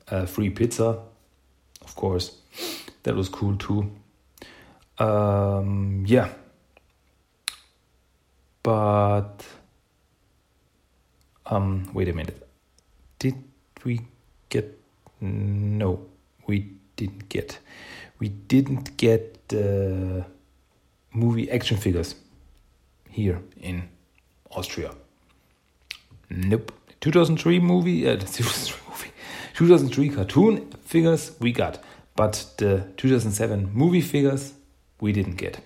a 0.09 0.26
free 0.26 0.50
pizza, 0.50 0.99
of 1.83 1.95
course. 1.95 2.37
That 3.02 3.14
was 3.14 3.28
cool 3.28 3.56
too. 3.56 3.90
Um, 4.99 6.04
yeah. 6.06 6.30
But 8.62 9.45
um, 11.47 11.88
wait 11.95 12.09
a 12.09 12.12
minute. 12.12 12.49
Did 13.18 13.37
we 13.85 14.00
get? 14.49 14.80
No, 15.26 16.06
we 16.47 16.73
didn't 16.97 17.28
get. 17.28 17.59
We 18.18 18.28
didn't 18.28 18.97
get 18.97 19.49
the 19.49 20.25
movie 21.12 21.50
action 21.50 21.76
figures 21.76 22.14
here 23.11 23.40
in 23.61 23.88
Austria. 24.50 24.92
Nope. 26.30 26.73
2003 27.00 27.61
movie, 27.61 28.09
uh, 28.09 28.16
2003 28.16 28.80
movie, 28.88 29.11
2003 29.54 30.09
cartoon 30.11 30.71
figures 30.85 31.33
we 31.40 31.52
got, 31.52 31.83
but 32.14 32.47
the 32.59 32.87
2007 32.97 33.71
movie 33.73 34.00
figures 34.00 34.54
we 35.00 35.12
didn't 35.12 35.37
get. 35.37 35.61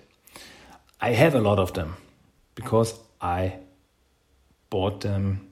I 0.99 1.13
have 1.13 1.35
a 1.35 1.41
lot 1.41 1.57
of 1.57 1.73
them 1.73 1.95
because 2.55 2.93
I 3.21 3.55
bought 4.69 5.01
them 5.01 5.47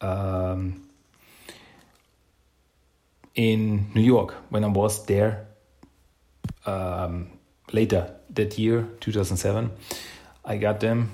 um, 0.00 0.82
in 3.34 3.90
New 3.94 4.02
York 4.02 4.34
when 4.50 4.64
I 4.64 4.68
was 4.68 5.06
there 5.06 5.46
um, 6.66 7.28
later 7.72 8.10
that 8.30 8.58
year, 8.58 8.88
2007. 9.00 9.70
I 10.44 10.56
got 10.56 10.80
them 10.80 11.10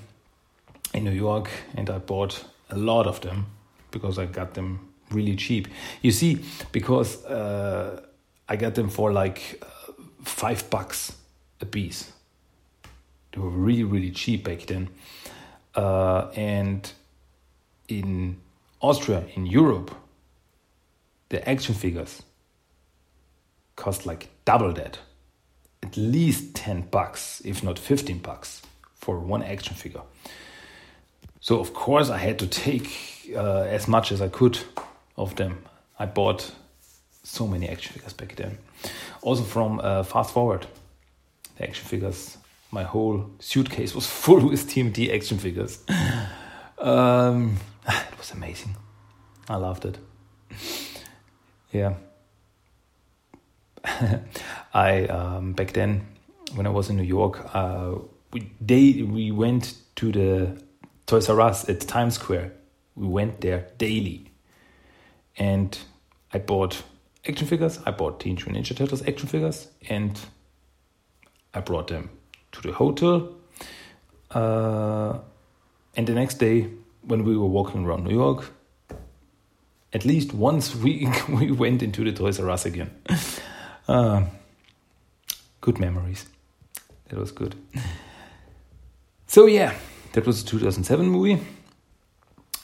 in 0.94 1.04
New 1.04 1.10
York 1.12 1.50
and 1.74 1.90
I 1.90 1.98
bought 1.98 2.44
a 2.70 2.76
lot 2.76 3.06
of 3.06 3.20
them 3.20 3.46
because 3.90 4.18
I 4.18 4.26
got 4.26 4.54
them 4.54 4.92
really 5.10 5.36
cheap. 5.36 5.68
You 6.02 6.12
see, 6.12 6.44
because 6.72 7.24
uh, 7.24 8.02
I 8.48 8.56
got 8.56 8.74
them 8.74 8.88
for 8.88 9.12
like 9.12 9.62
uh, 9.62 9.92
five 10.22 10.68
bucks 10.70 11.16
a 11.60 11.66
piece. 11.66 12.12
They 13.32 13.40
were 13.40 13.50
really, 13.50 13.84
really 13.84 14.10
cheap 14.10 14.44
back 14.44 14.66
then. 14.66 14.88
Uh, 15.74 16.30
and 16.34 16.90
in 17.88 18.38
Austria, 18.80 19.24
in 19.34 19.46
Europe, 19.46 19.94
the 21.28 21.48
action 21.48 21.74
figures 21.74 22.22
cost 23.76 24.06
like 24.06 24.28
double 24.44 24.72
that. 24.72 24.98
At 25.82 25.96
least 25.96 26.54
10 26.54 26.88
bucks, 26.90 27.42
if 27.44 27.62
not 27.62 27.78
15 27.78 28.18
bucks, 28.18 28.62
for 28.94 29.18
one 29.18 29.42
action 29.42 29.76
figure. 29.76 30.02
So, 31.40 31.60
of 31.60 31.74
course, 31.74 32.10
I 32.10 32.18
had 32.18 32.38
to 32.40 32.46
take 32.46 33.30
uh, 33.34 33.62
as 33.68 33.86
much 33.86 34.10
as 34.10 34.20
I 34.20 34.28
could 34.28 34.58
of 35.16 35.36
them. 35.36 35.62
I 35.98 36.06
bought 36.06 36.50
so 37.22 37.46
many 37.46 37.68
action 37.68 37.92
figures 37.92 38.12
back 38.12 38.34
then. 38.36 38.58
Also, 39.22 39.44
from 39.44 39.80
uh, 39.80 40.02
Fast 40.02 40.32
Forward, 40.32 40.66
the 41.56 41.68
action 41.68 41.86
figures, 41.86 42.36
my 42.70 42.82
whole 42.82 43.30
suitcase 43.38 43.94
was 43.94 44.06
full 44.22 44.48
with 44.48 44.68
TMNT 44.68 45.14
action 45.14 45.38
figures. 45.38 45.78
Um, 46.78 47.56
it 47.88 48.18
was 48.18 48.32
amazing. 48.32 48.76
I 49.48 49.56
loved 49.56 49.86
it. 49.86 49.98
Yeah. 51.72 51.94
I 54.74 55.04
um, 55.06 55.52
back 55.52 55.72
then 55.72 56.06
when 56.54 56.66
I 56.66 56.70
was 56.70 56.90
in 56.90 56.96
New 56.96 57.02
York, 57.02 57.54
uh, 57.54 57.94
we 58.32 58.50
they 58.60 59.02
we 59.02 59.30
went 59.30 59.74
to 59.96 60.12
the 60.12 60.62
Toys 61.06 61.28
R 61.28 61.40
Us 61.40 61.68
at 61.68 61.80
Times 61.80 62.14
Square. 62.14 62.52
We 62.94 63.06
went 63.06 63.40
there 63.40 63.68
daily, 63.78 64.30
and 65.36 65.78
I 66.32 66.38
bought 66.38 66.82
action 67.28 67.46
figures. 67.46 67.78
I 67.86 67.90
bought 67.90 68.20
Teenage 68.20 68.46
Mutant 68.46 68.66
Ninja 68.66 68.76
Turtles 68.76 69.06
action 69.06 69.28
figures, 69.28 69.68
and 69.88 70.18
I 71.54 71.60
brought 71.60 71.88
them 71.88 72.10
to 72.52 72.62
the 72.62 72.72
hotel. 72.72 73.34
Uh, 74.30 75.18
and 75.96 76.06
the 76.06 76.14
next 76.14 76.34
day, 76.38 76.68
when 77.02 77.24
we 77.24 77.36
were 77.36 77.46
walking 77.46 77.84
around 77.84 78.04
New 78.04 78.14
York, 78.14 78.52
at 79.92 80.04
least 80.04 80.34
once 80.34 80.74
we 80.74 81.08
we 81.28 81.50
went 81.50 81.82
into 81.82 82.04
the 82.04 82.12
Toys 82.12 82.40
R 82.40 82.50
Us 82.50 82.66
again. 82.66 82.90
Uh, 83.88 84.24
good 85.60 85.78
memories. 85.78 86.26
That 87.08 87.18
was 87.18 87.32
good. 87.32 87.54
So 89.26 89.46
yeah, 89.46 89.74
that 90.12 90.26
was 90.26 90.42
a 90.42 90.46
2007 90.46 91.06
movie. 91.06 91.40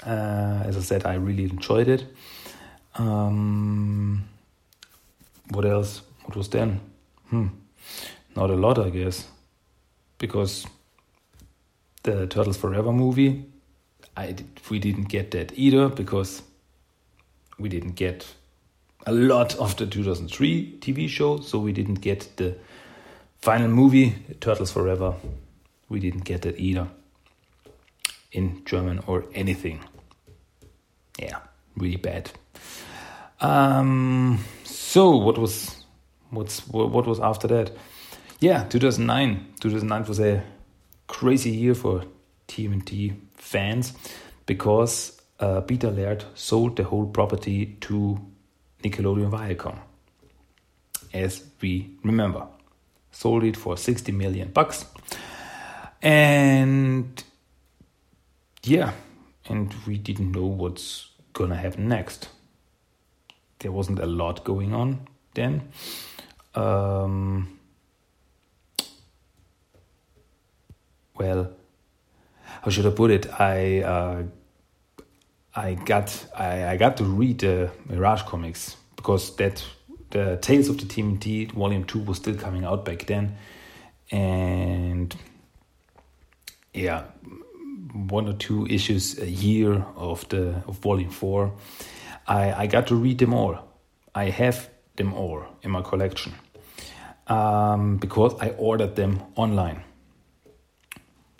Uh, 0.04 0.62
as 0.64 0.76
I 0.76 0.80
said, 0.80 1.06
I 1.06 1.14
really 1.14 1.44
enjoyed 1.44 1.88
it. 1.88 2.06
Um, 2.96 4.28
what 5.50 5.64
else? 5.64 6.02
What 6.24 6.36
was 6.36 6.48
then? 6.48 6.80
Hmm. 7.28 7.48
Not 8.34 8.50
a 8.50 8.54
lot, 8.54 8.78
I 8.78 8.90
guess, 8.90 9.28
because 10.18 10.66
the 12.02 12.26
Turtles 12.26 12.56
Forever 12.56 12.92
movie, 12.92 13.44
I 14.16 14.34
we 14.70 14.78
didn't 14.78 15.08
get 15.08 15.30
that 15.32 15.52
either 15.56 15.88
because 15.88 16.42
we 17.58 17.68
didn't 17.68 17.94
get 17.94 18.34
a 19.06 19.12
lot 19.12 19.54
of 19.56 19.76
the 19.76 19.86
2003 19.86 20.78
TV 20.80 21.08
show, 21.08 21.40
so 21.40 21.58
we 21.58 21.72
didn't 21.72 22.00
get 22.00 22.36
the 22.36 22.56
final 23.40 23.68
movie 23.68 24.14
Turtles 24.40 24.70
Forever. 24.70 25.14
We 25.88 26.00
didn't 26.00 26.24
get 26.24 26.42
that 26.42 26.58
either 26.58 26.88
in 28.30 28.64
German 28.64 29.02
or 29.06 29.24
anything. 29.34 29.80
Yeah, 31.18 31.38
really 31.76 31.96
bad. 31.96 32.30
Um, 33.40 34.42
so 34.64 35.16
what 35.16 35.36
was 35.36 35.84
what's 36.30 36.66
what 36.68 37.06
was 37.06 37.20
after 37.20 37.48
that? 37.48 37.72
Yeah, 38.40 38.64
2009. 38.64 39.54
2009 39.60 40.08
was 40.08 40.20
a 40.20 40.42
crazy 41.06 41.50
year 41.50 41.74
for 41.74 42.04
TMNT 42.48 43.16
fans 43.34 43.92
because 44.46 45.20
uh, 45.42 45.60
Peter 45.60 45.90
Laird 45.90 46.24
sold 46.34 46.76
the 46.76 46.84
whole 46.84 47.06
property 47.06 47.76
to 47.80 48.18
Nickelodeon 48.82 49.30
Viacom. 49.30 49.76
As 51.12 51.44
we 51.60 51.90
remember, 52.04 52.46
sold 53.10 53.42
it 53.44 53.56
for 53.56 53.76
60 53.76 54.12
million 54.12 54.50
bucks. 54.50 54.86
And 56.00 57.22
yeah, 58.62 58.92
and 59.48 59.74
we 59.86 59.98
didn't 59.98 60.30
know 60.32 60.46
what's 60.46 61.10
gonna 61.32 61.56
happen 61.56 61.88
next. 61.88 62.28
There 63.58 63.72
wasn't 63.72 63.98
a 63.98 64.06
lot 64.06 64.44
going 64.44 64.72
on 64.74 65.08
then. 65.34 65.68
Um, 66.54 67.58
well, 71.16 71.50
how 72.62 72.70
should 72.70 72.86
I 72.86 72.90
put 72.90 73.10
it? 73.10 73.26
I 73.40 73.82
uh, 73.82 74.22
I 75.54 75.74
got 75.74 76.26
I, 76.36 76.68
I 76.68 76.76
got 76.76 76.96
to 76.98 77.04
read 77.04 77.40
the 77.40 77.70
Mirage 77.86 78.22
comics 78.22 78.76
because 78.96 79.36
that 79.36 79.64
the 80.10 80.38
Tales 80.40 80.68
of 80.68 80.78
the 80.78 80.84
TMNT 80.84 81.52
Volume 81.52 81.84
Two 81.84 82.00
was 82.00 82.18
still 82.18 82.36
coming 82.36 82.64
out 82.64 82.84
back 82.84 83.06
then, 83.06 83.36
and 84.10 85.14
yeah, 86.72 87.04
one 87.92 88.28
or 88.28 88.32
two 88.34 88.66
issues 88.66 89.18
a 89.18 89.28
year 89.28 89.84
of 89.96 90.26
the 90.30 90.62
of 90.66 90.78
Volume 90.78 91.10
Four. 91.10 91.52
I 92.26 92.52
I 92.52 92.66
got 92.66 92.86
to 92.86 92.94
read 92.94 93.18
them 93.18 93.34
all. 93.34 93.58
I 94.14 94.30
have 94.30 94.70
them 94.96 95.12
all 95.14 95.44
in 95.62 95.70
my 95.70 95.82
collection 95.82 96.34
um, 97.26 97.96
because 97.96 98.34
I 98.40 98.50
ordered 98.50 98.96
them 98.96 99.22
online, 99.36 99.82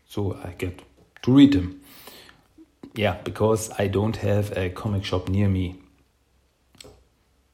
so 0.06 0.38
I 0.44 0.50
get 0.52 0.82
to 1.22 1.32
read 1.32 1.52
them. 1.52 1.81
Yeah, 2.94 3.16
because 3.24 3.70
I 3.78 3.86
don't 3.86 4.16
have 4.16 4.56
a 4.56 4.70
comic 4.70 5.04
shop 5.04 5.28
near 5.28 5.48
me. 5.48 5.80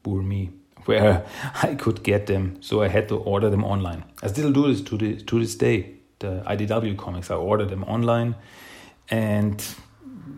Poor 0.02 0.22
me, 0.22 0.50
where 0.86 1.24
I 1.62 1.74
could 1.74 2.02
get 2.02 2.26
them, 2.26 2.60
so 2.60 2.82
I 2.82 2.88
had 2.88 3.08
to 3.08 3.18
order 3.18 3.50
them 3.50 3.64
online. 3.64 4.04
I 4.22 4.28
still 4.28 4.52
do 4.52 4.72
this 4.72 4.80
to 4.82 4.96
this 4.96 5.22
to 5.24 5.40
this 5.40 5.54
day. 5.54 5.94
The 6.18 6.42
IDW 6.46 6.96
comics, 6.96 7.30
I 7.30 7.36
ordered 7.36 7.68
them 7.68 7.84
online, 7.84 8.34
and 9.10 9.64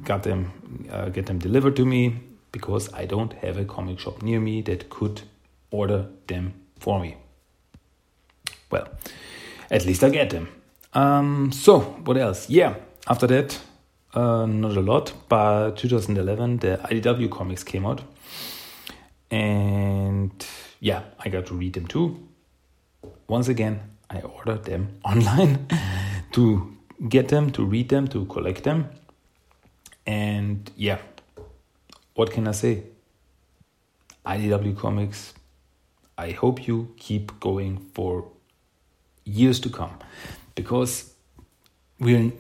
got 0.05 0.23
them 0.23 0.53
uh, 0.91 1.09
get 1.09 1.27
them 1.27 1.39
delivered 1.39 1.77
to 1.77 1.87
me 1.87 2.21
because 2.53 2.93
I 2.93 3.07
don't 3.07 3.33
have 3.35 3.57
a 3.57 3.65
comic 3.65 3.99
shop 3.99 4.23
near 4.23 4.41
me 4.41 4.61
that 4.63 4.91
could 4.91 5.23
order 5.71 6.07
them 6.27 6.55
for 6.79 7.01
me. 7.01 7.17
Well, 8.71 8.89
at 9.71 9.87
least 9.87 10.05
I 10.05 10.11
get 10.11 10.31
them. 10.31 10.49
Um, 10.93 11.53
so 11.53 11.81
what 11.81 12.17
else? 12.17 12.51
Yeah, 12.51 12.75
after 13.09 13.27
that 13.29 13.59
uh, 14.15 14.47
not 14.47 14.77
a 14.77 14.81
lot, 14.81 15.13
but 15.29 15.77
2011 15.77 16.59
the 16.59 16.81
IDW 16.85 17.31
comics 17.31 17.63
came 17.63 17.87
out, 17.87 18.03
and 19.31 20.47
yeah, 20.81 21.03
I 21.19 21.29
got 21.29 21.47
to 21.47 21.55
read 21.55 21.75
them 21.75 21.87
too. 21.87 22.29
Once 23.29 23.49
again, 23.49 23.81
I 24.09 24.21
ordered 24.21 24.65
them 24.65 24.99
online 25.05 25.67
to 26.33 26.77
get 27.09 27.29
them, 27.29 27.51
to 27.53 27.65
read 27.65 27.89
them, 27.89 28.09
to 28.09 28.25
collect 28.27 28.65
them, 28.65 28.91
and 30.07 30.71
yeah, 30.77 30.99
what 32.15 32.31
can 32.31 32.49
I 32.49 32.53
say? 32.53 32.85
IDW 34.27 34.77
Comics, 34.77 35.33
I 36.19 36.33
hope 36.33 36.67
you 36.67 36.95
keep 36.99 37.41
going 37.41 37.79
for 37.95 38.29
years 39.25 39.59
to 39.61 39.71
come 39.71 39.99
because 40.55 41.15
we're 41.99 42.33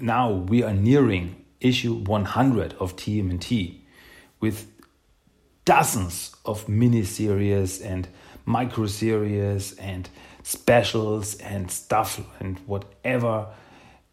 now 0.00 0.30
we 0.30 0.62
are 0.62 0.72
nearing 0.72 1.44
issue 1.60 1.94
100 1.94 2.74
of 2.74 2.96
TMNT 2.96 3.80
with 4.40 4.70
dozens 5.64 6.34
of 6.44 6.68
mini-series 6.68 7.80
and 7.80 8.08
micro-series 8.44 9.72
and 9.78 10.08
specials 10.42 11.36
and 11.36 11.70
stuff 11.70 12.20
and 12.40 12.58
whatever 12.66 13.46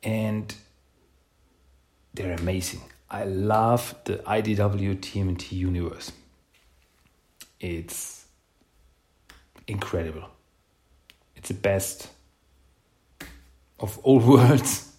and 0.04 0.56
they're 2.14 2.36
amazing. 2.36 2.82
I 3.10 3.26
love 3.26 3.96
the 4.06 4.18
IDW 4.18 4.98
TMNT 5.00 5.52
universe. 5.52 6.12
It's 7.60 8.26
incredible. 9.68 10.30
It's 11.36 11.50
the 11.50 11.54
best 11.54 12.10
of 13.82 13.98
all 14.00 14.20
worlds. 14.32 14.96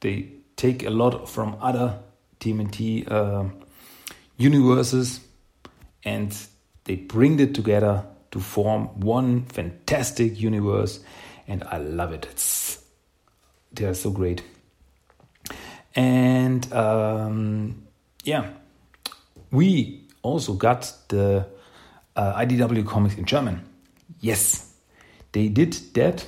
they 0.00 0.28
take 0.56 0.84
a 0.84 0.90
lot 0.90 1.28
from 1.28 1.56
other 1.60 1.98
TMNT 2.40 3.10
uh, 3.10 3.44
universes 4.36 5.20
and 6.04 6.36
they 6.84 6.96
bring 6.96 7.38
it 7.38 7.54
together 7.54 8.04
to 8.30 8.40
form 8.40 8.86
one 9.00 9.44
fantastic 9.44 10.40
universe 10.40 11.00
and 11.46 11.62
I 11.64 11.78
love 11.78 12.12
it. 12.12 12.26
It's 12.30 12.82
they 13.72 13.84
are 13.86 13.94
so 13.94 14.10
great. 14.10 14.42
And 15.94 16.70
um, 16.72 17.86
yeah, 18.24 18.50
we 19.50 20.06
also 20.22 20.54
got 20.54 20.92
the 21.08 21.46
uh, 22.16 22.38
IDW 22.40 22.86
comics 22.86 23.16
in 23.16 23.24
German. 23.24 23.64
Yes, 24.20 24.72
they 25.32 25.48
did 25.48 25.72
that. 25.94 26.26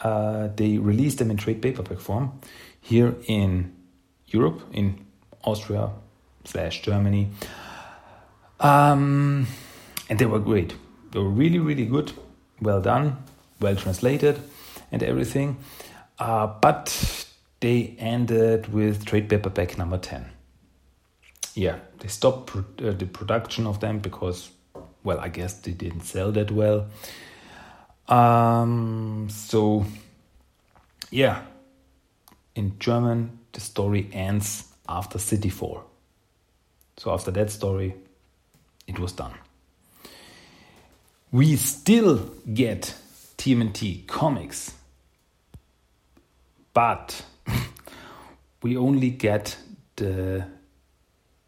Uh, 0.00 0.48
they 0.56 0.78
released 0.78 1.18
them 1.18 1.30
in 1.30 1.36
trade 1.36 1.60
paperback 1.60 1.98
form 1.98 2.40
here 2.80 3.14
in 3.26 3.74
Europe, 4.26 4.62
in 4.72 5.04
Austria 5.44 5.90
slash 6.44 6.82
Germany. 6.82 7.28
Um, 8.60 9.46
and 10.08 10.18
they 10.18 10.26
were 10.26 10.38
great. 10.38 10.74
They 11.12 11.18
were 11.18 11.28
really, 11.28 11.58
really 11.58 11.86
good, 11.86 12.12
well 12.60 12.80
done, 12.80 13.18
well 13.60 13.76
translated, 13.76 14.40
and 14.92 15.02
everything. 15.02 15.58
Uh, 16.18 16.46
but 16.46 17.26
they 17.60 17.94
ended 17.98 18.72
with 18.72 19.04
trade 19.04 19.28
paperback 19.28 19.78
number 19.78 19.98
10. 19.98 20.30
Yeah, 21.54 21.78
they 21.98 22.08
stopped 22.08 22.54
uh, 22.56 22.92
the 22.92 23.06
production 23.06 23.66
of 23.66 23.80
them 23.80 23.98
because, 23.98 24.50
well, 25.02 25.18
I 25.18 25.28
guess 25.28 25.54
they 25.54 25.72
didn't 25.72 26.02
sell 26.02 26.32
that 26.32 26.50
well. 26.50 26.86
Um, 28.10 29.28
so, 29.30 29.86
yeah, 31.10 31.42
in 32.56 32.78
German, 32.80 33.38
the 33.52 33.60
story 33.60 34.08
ends 34.12 34.64
after 34.88 35.18
City 35.18 35.48
Fall. 35.48 35.84
So, 36.96 37.12
after 37.12 37.30
that 37.30 37.50
story, 37.50 37.94
it 38.88 38.98
was 38.98 39.12
done. 39.12 39.32
We 41.30 41.54
still 41.54 42.30
get 42.52 42.96
TMNT 43.38 44.08
comics, 44.08 44.74
but 46.74 47.24
we 48.62 48.76
only 48.76 49.10
get 49.10 49.56
the 49.94 50.44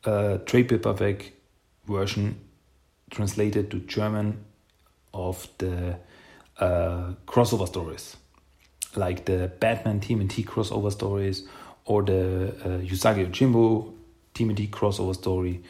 uh, 0.04 0.38
trade 0.38 0.68
paperback 0.68 1.32
version 1.86 2.38
translated 3.10 3.72
to 3.72 3.80
German 3.80 4.44
of 5.12 5.48
the 5.58 5.98
uh, 6.58 7.12
crossover 7.26 7.66
stories, 7.66 8.16
like 8.96 9.24
the 9.24 9.50
Batman 9.60 10.00
TMNT 10.00 10.44
crossover 10.44 10.92
stories 10.92 11.46
or 11.84 12.02
the 12.02 12.54
uh, 12.64 12.78
Usagi 12.80 13.26
Yojimbo 13.26 13.92
TMNT 14.34 14.70
crossover 14.70 15.14
story. 15.14 15.62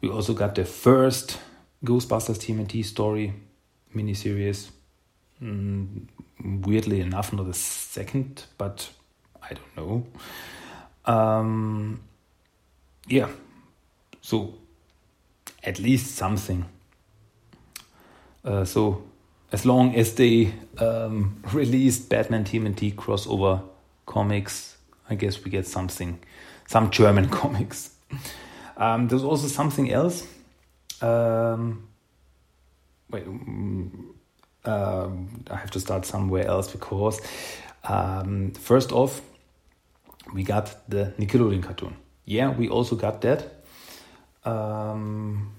We 0.00 0.08
also 0.10 0.32
got 0.34 0.54
the 0.54 0.64
first 0.64 1.38
Ghostbusters 1.84 2.38
TMNT 2.38 2.84
story 2.84 3.34
miniseries. 3.94 4.70
Mm, 5.42 6.06
weirdly 6.42 7.00
enough, 7.00 7.32
not 7.32 7.46
the 7.46 7.54
second, 7.54 8.44
but 8.56 8.90
I 9.42 9.54
don't 9.54 9.76
know. 9.76 11.12
Um, 11.12 12.00
yeah, 13.06 13.28
so 14.20 14.54
at 15.62 15.78
least 15.78 16.16
something. 16.16 16.64
Uh, 18.44 18.64
so 18.64 19.02
as 19.52 19.64
long 19.64 19.94
as 19.94 20.14
they 20.14 20.52
um, 20.78 21.42
released 21.52 22.08
Batman 22.08 22.44
TMNT 22.44 22.94
crossover 22.94 23.62
comics, 24.06 24.76
I 25.08 25.14
guess 25.14 25.42
we 25.44 25.50
get 25.50 25.66
something, 25.66 26.18
some 26.66 26.90
German 26.90 27.28
comics. 27.40 27.90
Um, 28.76 29.08
there's 29.08 29.24
also 29.24 29.48
something 29.48 29.90
else. 29.90 30.26
Um, 31.00 31.88
wait, 33.10 33.24
uh, 34.64 35.08
I 35.50 35.56
have 35.56 35.70
to 35.72 35.80
start 35.80 36.04
somewhere 36.04 36.46
else 36.46 36.70
because 36.70 37.20
um, 37.84 38.52
first 38.52 38.92
off, 38.92 39.22
we 40.34 40.42
got 40.42 40.88
the 40.90 41.14
Nickelodeon 41.18 41.62
cartoon. 41.62 41.96
Yeah, 42.26 42.50
we 42.50 42.68
also 42.68 42.96
got 42.96 43.22
that 43.22 43.64
um, 44.44 45.54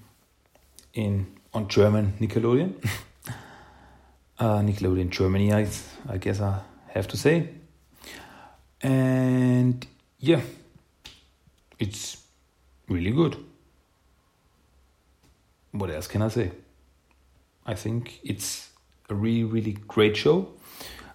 in 0.94 1.26
on 1.52 1.66
German 1.66 2.14
Nickelodeon. 2.20 2.74
uh, 4.40 4.60
Nickelodeon 4.60 5.10
Germany, 5.10 5.52
I, 5.52 5.68
I 6.08 6.16
guess 6.16 6.40
I 6.40 6.60
have 6.88 7.06
to 7.08 7.16
say. 7.16 7.50
And 8.82 9.86
yeah, 10.18 10.40
it's 11.78 12.22
really 12.88 13.10
good. 13.10 13.36
What 15.72 15.90
else 15.90 16.08
can 16.08 16.22
I 16.22 16.28
say? 16.28 16.50
I 17.66 17.74
think 17.74 18.18
it's 18.24 18.70
a 19.08 19.14
really, 19.14 19.44
really 19.44 19.72
great 19.86 20.16
show. 20.16 20.48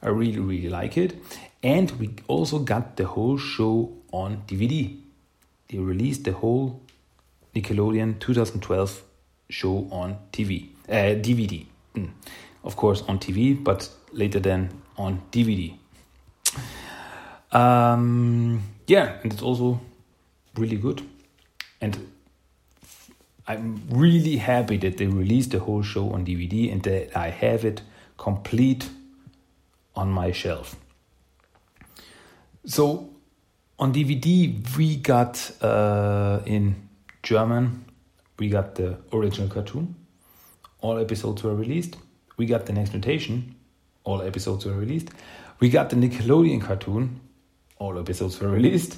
I 0.02 0.10
really, 0.10 0.40
really 0.40 0.70
like 0.70 0.98
it. 0.98 1.16
And 1.64 1.92
we 1.92 2.14
also 2.28 2.60
got 2.60 2.96
the 2.96 3.06
whole 3.06 3.38
show 3.38 3.92
on 4.14 4.44
DVD. 4.48 4.96
They 5.68 5.80
released 5.80 6.24
the 6.26 6.34
whole 6.34 6.80
Nickelodeon 7.56 8.20
2012 8.20 9.02
show 9.50 9.88
on 9.92 10.18
TV, 10.32 10.70
uh, 10.88 11.20
DVD. 11.20 11.66
Mm. 11.96 12.12
Of 12.66 12.76
course, 12.76 13.04
on 13.08 13.20
TV, 13.20 13.64
but 13.64 13.90
later 14.12 14.40
then 14.40 14.70
on 14.98 15.22
DVD. 15.32 15.78
Um, 17.52 18.64
yeah, 18.88 19.20
and 19.24 19.32
it's 19.32 19.42
also 19.42 19.80
really 20.58 20.78
good. 20.78 21.02
And 21.80 22.12
I'm 23.48 23.82
really 23.90 24.38
happy 24.38 24.78
that 24.78 24.98
they 24.98 25.06
released 25.06 25.52
the 25.52 25.60
whole 25.60 25.84
show 25.84 26.12
on 26.12 26.26
DVD 26.26 26.72
and 26.72 26.82
that 26.84 27.16
I 27.16 27.30
have 27.30 27.64
it 27.64 27.82
complete 28.18 28.90
on 29.96 30.10
my 30.10 30.32
shelf. 30.32 30.76
So 32.66 33.12
on 33.78 33.94
DVD, 33.94 34.76
we 34.76 34.96
got 34.98 35.52
uh, 35.62 36.40
in 36.46 36.90
German, 37.22 37.86
we 38.40 38.50
got 38.50 38.76
the 38.76 38.98
original 39.14 39.48
cartoon. 39.48 39.96
All 40.82 40.98
episodes 40.98 41.44
were 41.44 41.56
released. 41.56 41.98
We 42.38 42.46
got 42.46 42.66
the 42.66 42.74
next 42.74 42.94
mutation. 42.94 43.56
All 44.04 44.22
episodes 44.22 44.66
were 44.66 44.74
released. 44.74 45.10
We 45.60 45.70
got 45.70 45.90
the 45.90 45.96
Nickelodeon 45.96 46.62
cartoon. 46.62 47.20
All 47.78 47.98
episodes 48.00 48.40
were 48.40 48.50
released. 48.50 48.98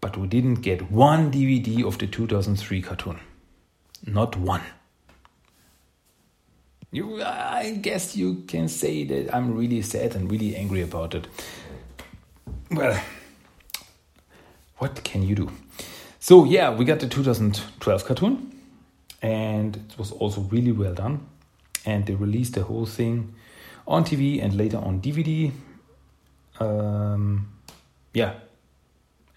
But 0.00 0.16
we 0.16 0.26
didn't 0.26 0.56
get 0.56 0.90
one 0.90 1.32
DVD 1.32 1.84
of 1.84 1.98
the 1.98 2.06
2003 2.06 2.82
cartoon. 2.82 3.20
Not 4.06 4.36
one. 4.36 4.62
You, 6.92 7.22
I 7.22 7.72
guess 7.80 8.16
you 8.16 8.44
can 8.46 8.68
say 8.68 9.04
that 9.04 9.34
I'm 9.34 9.56
really 9.56 9.82
sad 9.82 10.14
and 10.14 10.30
really 10.30 10.54
angry 10.54 10.82
about 10.82 11.14
it. 11.14 11.26
Well, 12.70 13.00
what 14.78 15.02
can 15.02 15.22
you 15.22 15.34
do? 15.34 15.50
So, 16.20 16.44
yeah, 16.44 16.74
we 16.74 16.84
got 16.84 17.00
the 17.00 17.08
2012 17.08 18.04
cartoon, 18.04 18.52
and 19.20 19.76
it 19.76 19.98
was 19.98 20.12
also 20.12 20.42
really 20.42 20.72
well 20.72 20.94
done. 20.94 21.26
And 21.86 22.06
they 22.06 22.14
released 22.14 22.54
the 22.54 22.62
whole 22.62 22.86
thing 22.86 23.34
on 23.86 24.04
TV 24.04 24.42
and 24.42 24.56
later 24.56 24.78
on 24.78 25.00
DVD. 25.00 25.52
Um, 26.60 27.48
yeah, 28.12 28.34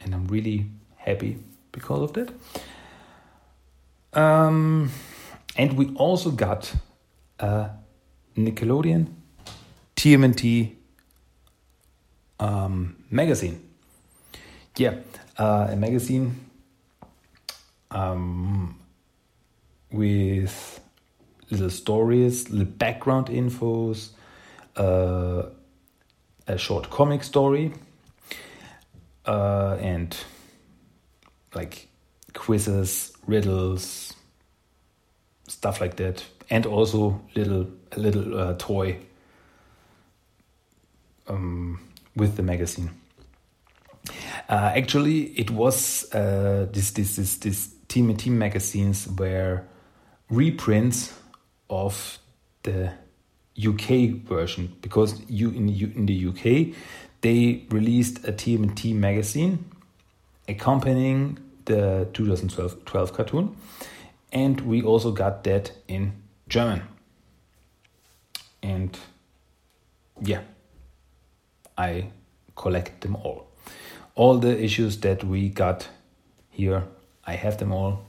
and 0.02 0.14
I'm 0.14 0.28
really 0.28 0.68
happy 0.96 1.40
because 1.72 2.04
of 2.04 2.14
that. 2.14 2.34
Um, 4.14 4.92
and 5.58 5.74
we 5.74 5.94
also 5.96 6.32
got 6.32 6.74
a 7.40 7.70
Nickelodeon 8.36 9.08
TMNT 9.96 10.76
um, 12.40 12.96
magazine. 13.10 13.62
Yeah, 14.76 14.96
uh, 15.38 15.68
a 15.72 15.76
magazine 15.76 16.36
um, 17.92 18.80
with 19.92 20.80
little 21.50 21.70
stories, 21.70 22.50
little 22.50 22.66
background 22.66 23.28
infos, 23.28 24.10
uh, 24.76 25.44
a 26.48 26.58
short 26.58 26.90
comic 26.90 27.24
story, 27.24 27.74
uh, 29.26 29.78
and 29.80 30.18
like 31.54 31.88
quizzes, 32.34 33.14
riddles, 33.26 34.14
stuff 35.48 35.82
like 35.82 35.96
that, 35.98 36.24
and 36.50 36.66
also 36.66 37.22
little 37.36 37.68
a 37.92 38.00
little 38.00 38.40
uh, 38.40 38.54
toy 38.58 38.98
um, 41.28 41.80
with 42.16 42.36
the 42.36 42.44
magazine. 42.44 42.92
Uh, 44.50 44.72
actually, 44.76 45.24
it 45.40 45.52
was 45.52 46.14
uh, 46.14 46.68
this 46.72 46.92
this 46.92 47.16
this 47.16 47.38
this 47.38 47.70
Team 47.88 48.16
Team 48.16 48.38
magazines 48.38 49.08
were 49.08 49.64
reprints 50.30 51.14
of 51.70 52.20
the 52.64 52.92
UK 53.58 54.22
version 54.28 54.76
because 54.82 55.22
you 55.28 55.50
in 55.50 55.70
in 55.70 56.06
the 56.06 56.28
UK 56.28 56.76
they 57.22 57.66
released 57.70 58.28
a 58.28 58.32
TMNT 58.32 58.94
magazine 58.94 59.66
accompanying 60.48 61.40
the 61.66 62.08
2012 62.14 62.86
12 62.86 63.14
cartoon, 63.14 63.56
and 64.32 64.62
we 64.62 64.82
also 64.82 65.12
got 65.12 65.44
that 65.44 65.72
in 65.88 66.14
German. 66.48 66.82
And 68.64 68.98
yeah, 70.22 70.42
I 71.78 72.12
collect 72.56 73.02
them 73.02 73.16
all. 73.16 73.48
All 74.16 74.40
the 74.40 74.64
issues 74.64 74.98
that 75.02 75.24
we 75.24 75.50
got 75.50 75.90
here, 76.50 76.84
I 77.26 77.34
have 77.34 77.58
them 77.58 77.72
all. 77.72 78.06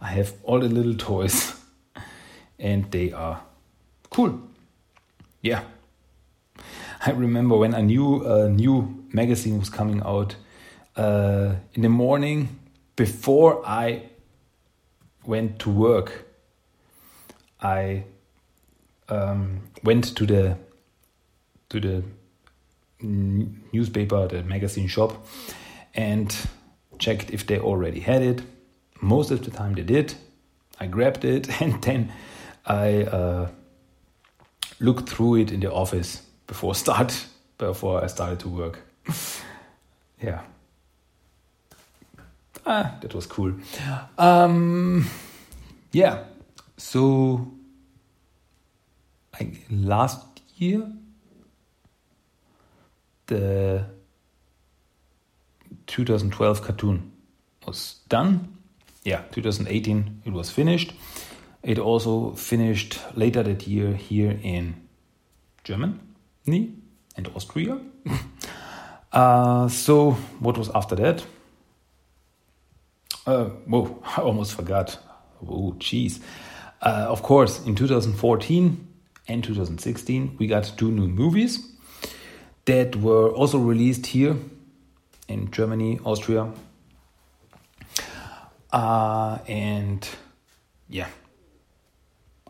I 0.00 0.08
have 0.08 0.34
all 0.44 0.60
the 0.60 0.68
little 0.68 0.94
toys, 0.94 1.54
and 2.58 2.90
they 2.90 3.12
are 3.12 3.42
cool. 4.10 4.40
Yeah. 5.42 5.62
I 7.04 7.10
remember 7.10 7.56
when 7.56 7.74
a 7.74 7.82
new 7.82 8.24
uh, 8.24 8.48
new 8.48 9.04
magazine 9.12 9.58
was 9.58 9.70
coming 9.70 10.02
out 10.02 10.36
uh, 10.96 11.54
in 11.74 11.82
the 11.82 11.88
morning 11.88 12.58
before 12.96 13.62
I 13.66 14.02
went 15.24 15.58
to 15.60 15.70
work. 15.70 16.26
I 17.60 18.04
um, 19.08 19.62
went 19.82 20.16
to 20.16 20.26
the 20.26 20.56
to 21.68 21.80
the 21.80 22.02
newspaper, 23.00 24.26
the 24.26 24.42
magazine 24.42 24.88
shop, 24.88 25.26
and 25.94 26.34
checked 26.98 27.30
if 27.30 27.46
they 27.46 27.58
already 27.58 28.00
had 28.00 28.22
it. 28.22 28.42
Most 29.00 29.30
of 29.30 29.44
the 29.44 29.50
time 29.50 29.74
they 29.74 29.82
did. 29.82 30.14
I 30.78 30.86
grabbed 30.86 31.24
it 31.24 31.60
and 31.62 31.82
then 31.82 32.12
I 32.66 33.02
uh, 33.04 33.48
looked 34.80 35.08
through 35.08 35.36
it 35.36 35.52
in 35.52 35.60
the 35.60 35.72
office 35.72 36.22
before 36.46 36.74
start 36.74 37.26
before 37.58 38.02
I 38.02 38.08
started 38.08 38.40
to 38.40 38.48
work. 38.48 38.78
yeah. 40.22 40.40
Ah, 42.66 42.96
that 43.00 43.14
was 43.14 43.26
cool. 43.26 43.52
Um, 44.18 45.08
yeah. 45.92 46.24
So, 46.76 47.52
I, 49.40 49.52
last 49.70 50.42
year, 50.56 50.90
the 53.26 53.86
2012 55.86 56.62
cartoon 56.62 57.12
was 57.66 58.00
done. 58.08 58.56
Yeah, 59.04 59.22
2018 59.30 60.22
it 60.24 60.32
was 60.32 60.50
finished. 60.50 60.92
It 61.66 61.80
also 61.80 62.30
finished 62.36 63.00
later 63.16 63.42
that 63.42 63.66
year 63.66 63.92
here 63.92 64.38
in 64.40 64.86
Germany 65.64 66.74
and 67.16 67.28
Austria. 67.34 67.80
uh, 69.12 69.66
so, 69.66 70.12
what 70.38 70.56
was 70.56 70.70
after 70.76 70.94
that? 70.94 71.26
Uh, 73.26 73.46
whoa, 73.66 74.00
I 74.16 74.20
almost 74.20 74.54
forgot. 74.54 74.96
Oh, 75.42 75.74
jeez. 75.80 76.20
Uh, 76.80 77.06
of 77.08 77.24
course, 77.24 77.66
in 77.66 77.74
2014 77.74 78.86
and 79.26 79.42
2016, 79.42 80.36
we 80.38 80.46
got 80.46 80.72
two 80.76 80.92
new 80.92 81.08
movies 81.08 81.68
that 82.66 82.94
were 82.94 83.30
also 83.30 83.58
released 83.58 84.06
here 84.06 84.36
in 85.26 85.50
Germany, 85.50 85.98
Austria. 86.04 86.52
Uh, 88.72 89.38
and 89.48 90.08
yeah, 90.88 91.08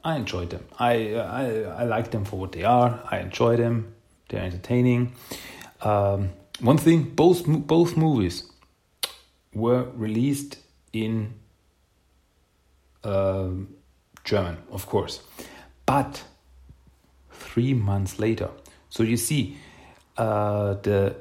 I 0.07 0.15
enjoyed 0.15 0.51
them. 0.51 0.65
I, 0.79 1.17
I 1.17 1.45
I 1.81 1.85
like 1.85 2.13
them 2.13 2.25
for 2.25 2.39
what 2.39 2.53
they 2.53 2.63
are. 2.63 3.01
I 3.11 3.19
enjoy 3.19 3.57
them. 3.57 3.97
They're 4.29 4.45
entertaining. 4.45 5.15
Um, 5.83 6.31
one 6.61 6.79
thing: 6.79 7.11
both 7.17 7.43
both 7.45 7.97
movies 7.97 8.45
were 9.53 9.83
released 9.97 10.59
in 10.93 11.35
uh, 13.03 13.49
German, 14.23 14.59
of 14.71 14.87
course, 14.87 15.23
but 15.87 16.23
three 17.33 17.75
months 17.75 18.21
later. 18.21 18.51
So 18.91 19.03
you 19.03 19.17
see, 19.17 19.57
uh, 20.17 20.75
the 20.83 21.17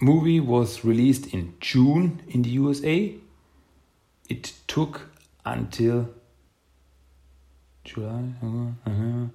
movie 0.00 0.40
was 0.40 0.84
released 0.84 1.32
in 1.32 1.54
June 1.60 2.20
in 2.28 2.42
the 2.42 2.50
USA. 2.50 3.14
It 4.28 4.52
took 4.66 5.08
until 5.46 6.10
July. 7.84 8.24
Uh, 8.86 9.26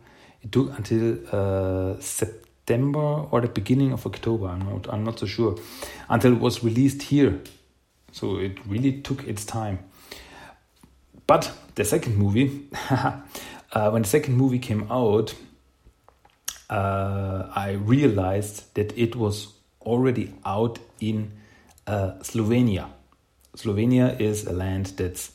it 0.42 0.52
took 0.52 0.78
until 0.78 1.18
uh, 1.32 2.00
September 2.00 3.26
or 3.32 3.42
the 3.42 3.48
beginning 3.48 3.92
of 3.92 4.06
October. 4.06 4.48
I'm 4.48 4.60
not. 4.60 4.88
I'm 4.94 5.04
not 5.04 5.20
so 5.20 5.26
sure. 5.26 5.56
Until 6.10 6.34
it 6.34 6.40
was 6.40 6.64
released 6.64 7.04
here, 7.04 7.42
so 8.12 8.38
it 8.38 8.58
really 8.66 9.02
took 9.02 9.28
its 9.28 9.46
time. 9.46 9.80
But 11.28 11.52
the 11.76 11.84
second 11.84 12.18
movie, 12.18 12.68
uh, 12.90 13.90
when 13.90 14.04
the 14.04 14.08
second 14.08 14.36
movie 14.36 14.60
came 14.60 14.90
out, 14.92 15.34
uh, 16.70 17.48
I 17.56 17.72
realized 17.72 18.74
that 18.76 18.98
it 18.98 19.16
was 19.16 19.54
already 19.82 20.34
out 20.46 20.80
in 21.00 21.32
uh, 21.88 22.14
Slovenia. 22.22 22.90
Slovenia 23.56 24.20
is 24.20 24.46
a 24.46 24.54
land 24.54 24.88
that's 24.98 25.32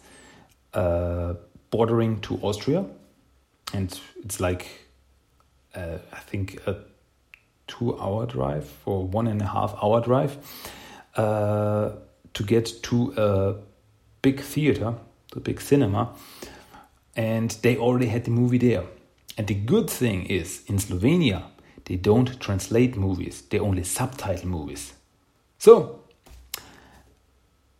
uh, 0.74 1.34
bordering 1.70 2.20
to 2.20 2.36
Austria, 2.42 2.84
and 3.72 4.00
it's 4.22 4.40
like 4.40 4.86
uh, 5.74 5.98
I 6.12 6.18
think 6.18 6.60
a 6.66 6.76
two-hour 7.66 8.26
drive 8.26 8.70
or 8.84 9.06
one 9.06 9.26
and 9.26 9.40
a 9.40 9.46
half 9.46 9.76
hour 9.82 10.00
drive 10.00 10.36
uh, 11.16 11.90
to 12.34 12.42
get 12.42 12.82
to 12.82 13.14
a 13.16 13.54
big 14.22 14.40
theater, 14.40 14.94
the 15.32 15.40
big 15.40 15.60
cinema, 15.60 16.14
and 17.16 17.50
they 17.62 17.76
already 17.76 18.06
had 18.06 18.24
the 18.24 18.30
movie 18.30 18.58
there. 18.58 18.84
And 19.38 19.46
the 19.46 19.54
good 19.54 19.88
thing 19.88 20.26
is, 20.26 20.62
in 20.66 20.76
Slovenia, 20.76 21.44
they 21.84 21.96
don't 21.96 22.40
translate 22.40 22.96
movies, 22.96 23.42
they 23.42 23.58
only 23.58 23.84
subtitle 23.84 24.48
movies. 24.48 24.92
So, 25.58 26.00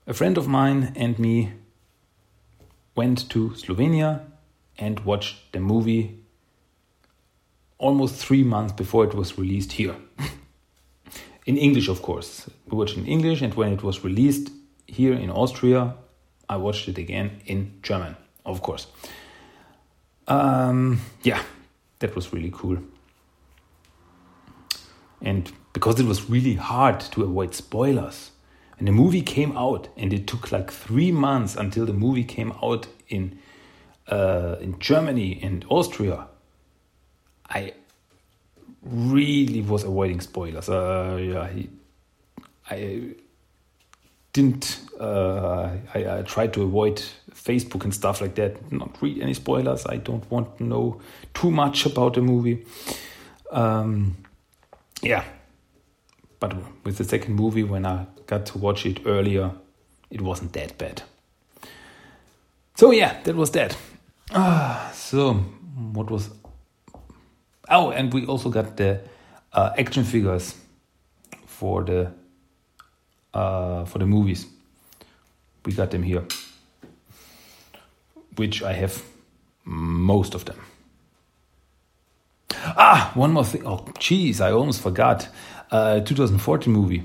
a 0.06 0.14
friend 0.14 0.38
of 0.38 0.48
mine 0.48 0.92
and 0.96 1.18
me 1.18 1.52
went 2.94 3.28
to 3.30 3.50
Slovenia 3.50 4.29
and 4.80 4.98
watched 5.00 5.52
the 5.52 5.60
movie 5.60 6.18
almost 7.78 8.16
three 8.16 8.42
months 8.42 8.72
before 8.72 9.04
it 9.04 9.14
was 9.14 9.38
released 9.38 9.72
here. 9.72 9.94
in 11.46 11.56
English, 11.56 11.88
of 11.88 12.02
course. 12.02 12.48
We 12.66 12.76
watched 12.76 12.96
in 12.96 13.06
English, 13.06 13.42
and 13.42 13.54
when 13.54 13.72
it 13.72 13.82
was 13.82 14.02
released 14.02 14.50
here 14.86 15.12
in 15.12 15.30
Austria, 15.30 15.94
I 16.48 16.56
watched 16.56 16.88
it 16.88 16.98
again 16.98 17.40
in 17.46 17.78
German, 17.82 18.16
of 18.44 18.62
course. 18.62 18.86
Um, 20.26 21.00
yeah, 21.22 21.42
that 22.00 22.14
was 22.16 22.32
really 22.32 22.50
cool. 22.52 22.78
And 25.22 25.52
because 25.72 26.00
it 26.00 26.06
was 26.06 26.28
really 26.28 26.54
hard 26.54 27.00
to 27.12 27.22
avoid 27.22 27.54
spoilers, 27.54 28.30
and 28.78 28.88
the 28.88 28.92
movie 28.92 29.22
came 29.22 29.56
out, 29.56 29.88
and 29.96 30.12
it 30.12 30.26
took 30.26 30.50
like 30.50 30.70
three 30.70 31.12
months 31.12 31.54
until 31.54 31.84
the 31.84 31.92
movie 31.92 32.24
came 32.24 32.52
out 32.62 32.86
in 33.08 33.38
uh, 34.10 34.56
in 34.60 34.78
Germany 34.78 35.40
and 35.42 35.64
Austria. 35.68 36.26
I 37.48 37.72
really 38.82 39.62
was 39.62 39.84
avoiding 39.84 40.20
spoilers. 40.20 40.68
Uh, 40.68 41.18
yeah, 41.20 41.48
I 42.70 43.14
didn't. 44.32 44.80
Uh, 44.98 45.70
I, 45.94 46.18
I 46.18 46.22
tried 46.22 46.52
to 46.54 46.62
avoid 46.62 47.02
Facebook 47.34 47.84
and 47.84 47.94
stuff 47.94 48.20
like 48.20 48.34
that. 48.36 48.70
Not 48.70 49.00
read 49.00 49.22
any 49.22 49.34
spoilers. 49.34 49.86
I 49.86 49.96
don't 49.96 50.28
want 50.30 50.58
to 50.58 50.64
know 50.64 51.00
too 51.34 51.50
much 51.50 51.86
about 51.86 52.14
the 52.14 52.20
movie. 52.20 52.64
Um, 53.50 54.16
yeah, 55.02 55.24
but 56.38 56.54
with 56.84 56.98
the 56.98 57.04
second 57.04 57.34
movie, 57.34 57.64
when 57.64 57.86
I 57.86 58.06
got 58.26 58.46
to 58.46 58.58
watch 58.58 58.86
it 58.86 59.00
earlier, 59.06 59.52
it 60.10 60.20
wasn't 60.20 60.52
that 60.52 60.78
bad. 60.78 61.02
So 62.76 62.92
yeah, 62.92 63.20
that 63.24 63.34
was 63.36 63.50
that. 63.52 63.76
Ah, 64.32 64.90
so 64.94 65.34
what 65.92 66.08
was? 66.10 66.30
Oh, 67.68 67.90
and 67.90 68.12
we 68.12 68.26
also 68.26 68.48
got 68.48 68.76
the 68.76 69.00
uh, 69.52 69.72
action 69.76 70.04
figures 70.04 70.54
for 71.46 71.82
the 71.82 72.12
uh, 73.34 73.84
for 73.86 73.98
the 73.98 74.06
movies. 74.06 74.46
We 75.64 75.72
got 75.72 75.90
them 75.90 76.04
here, 76.04 76.24
which 78.36 78.62
I 78.62 78.72
have 78.72 79.02
most 79.64 80.34
of 80.34 80.44
them. 80.44 80.60
Ah, 82.54 83.10
one 83.14 83.32
more 83.32 83.44
thing. 83.44 83.66
Oh, 83.66 83.78
jeez, 83.98 84.40
I 84.40 84.52
almost 84.52 84.80
forgot. 84.80 85.28
Uh, 85.70 86.00
2014 86.00 86.72
movie. 86.72 87.02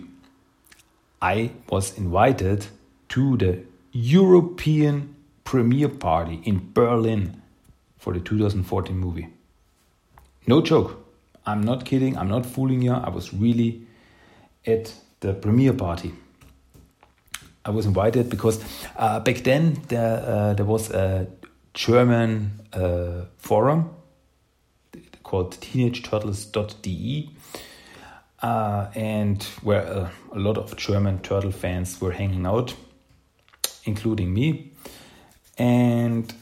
I 1.22 1.52
was 1.70 1.98
invited 1.98 2.68
to 3.10 3.38
the 3.38 3.64
European 3.92 5.15
premiere 5.46 5.88
party 5.90 6.42
in 6.44 6.74
Berlin 6.74 7.42
for 7.98 8.12
the 8.14 8.20
2014 8.20 8.98
movie. 8.98 9.30
No 10.46 10.62
joke. 10.62 11.06
I'm 11.46 11.64
not 11.64 11.86
kidding. 11.86 12.18
I'm 12.18 12.28
not 12.28 12.46
fooling 12.46 12.82
you. 12.82 12.92
I 12.92 13.10
was 13.10 13.34
really 13.34 13.88
at 14.66 14.94
the 15.22 15.34
premiere 15.34 15.74
party. 15.74 16.14
I 17.64 17.70
was 17.70 17.86
invited 17.86 18.30
because 18.30 18.64
uh, 18.98 19.20
back 19.22 19.38
then 19.38 19.82
there, 19.88 20.24
uh, 20.28 20.54
there 20.54 20.66
was 20.66 20.92
a 20.92 21.28
German 21.74 22.52
uh, 22.74 23.26
forum 23.38 23.90
called 25.24 25.56
teenageturtles.de 25.60 27.30
uh, 28.42 28.88
and 28.94 29.44
where 29.64 29.82
a, 29.82 30.12
a 30.34 30.40
lot 30.40 30.58
of 30.58 30.76
German 30.78 31.20
turtle 31.20 31.52
fans 31.52 32.00
were 32.00 32.12
hanging 32.12 32.46
out, 32.46 32.76
including 33.86 34.34
me. 34.34 34.72
And 35.58 36.34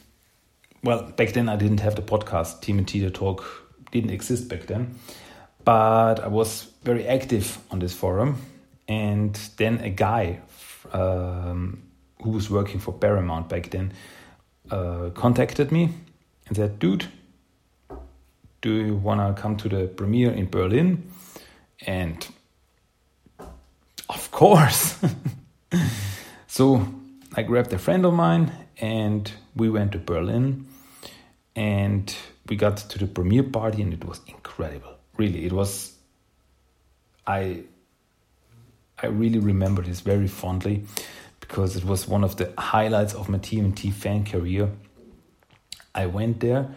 well, 0.83 1.03
back 1.03 1.33
then 1.33 1.49
I 1.49 1.55
didn't 1.55 1.79
have 1.79 1.95
the 1.95 2.01
podcast. 2.01 2.61
TMNT 2.61 3.01
The 3.01 3.11
Talk 3.11 3.43
didn't 3.91 4.09
exist 4.09 4.49
back 4.49 4.65
then, 4.67 4.95
but 5.63 6.19
I 6.19 6.27
was 6.27 6.67
very 6.83 7.07
active 7.07 7.57
on 7.71 7.79
this 7.79 7.93
forum. 7.93 8.37
And 8.87 9.33
then 9.57 9.79
a 9.79 9.89
guy 9.89 10.39
um, 10.91 11.83
who 12.21 12.31
was 12.31 12.49
working 12.49 12.79
for 12.79 12.91
Paramount 12.91 13.49
back 13.49 13.69
then 13.69 13.93
uh, 14.69 15.09
contacted 15.13 15.71
me 15.71 15.89
and 16.47 16.57
said, 16.57 16.79
"Dude, 16.79 17.05
do 18.61 18.71
you 18.71 18.95
wanna 18.95 19.33
come 19.33 19.55
to 19.57 19.69
the 19.69 19.87
premiere 19.87 20.31
in 20.31 20.49
Berlin?" 20.49 21.09
And 21.85 22.27
of 24.09 24.31
course. 24.31 24.97
so 26.47 26.87
I 27.35 27.43
grabbed 27.43 27.73
a 27.73 27.79
friend 27.79 28.05
of 28.05 28.13
mine 28.13 28.51
and 28.79 29.31
we 29.55 29.69
went 29.69 29.91
to 29.93 29.99
Berlin 29.99 30.67
and 31.55 32.15
we 32.47 32.55
got 32.55 32.77
to 32.77 32.99
the 32.99 33.07
premiere 33.07 33.43
party 33.43 33.81
and 33.81 33.93
it 33.93 34.03
was 34.05 34.21
incredible. 34.27 34.95
Really, 35.17 35.45
it 35.45 35.53
was 35.53 35.93
I 37.25 37.63
I 39.01 39.07
really 39.07 39.39
remember 39.39 39.81
this 39.81 40.01
very 40.01 40.27
fondly 40.27 40.85
because 41.39 41.75
it 41.75 41.83
was 41.83 42.07
one 42.07 42.23
of 42.23 42.37
the 42.37 42.51
highlights 42.57 43.13
of 43.13 43.29
my 43.29 43.37
TMNT 43.37 43.91
fan 43.93 44.25
career. 44.25 44.69
I 45.93 46.07
went 46.07 46.39
there 46.39 46.69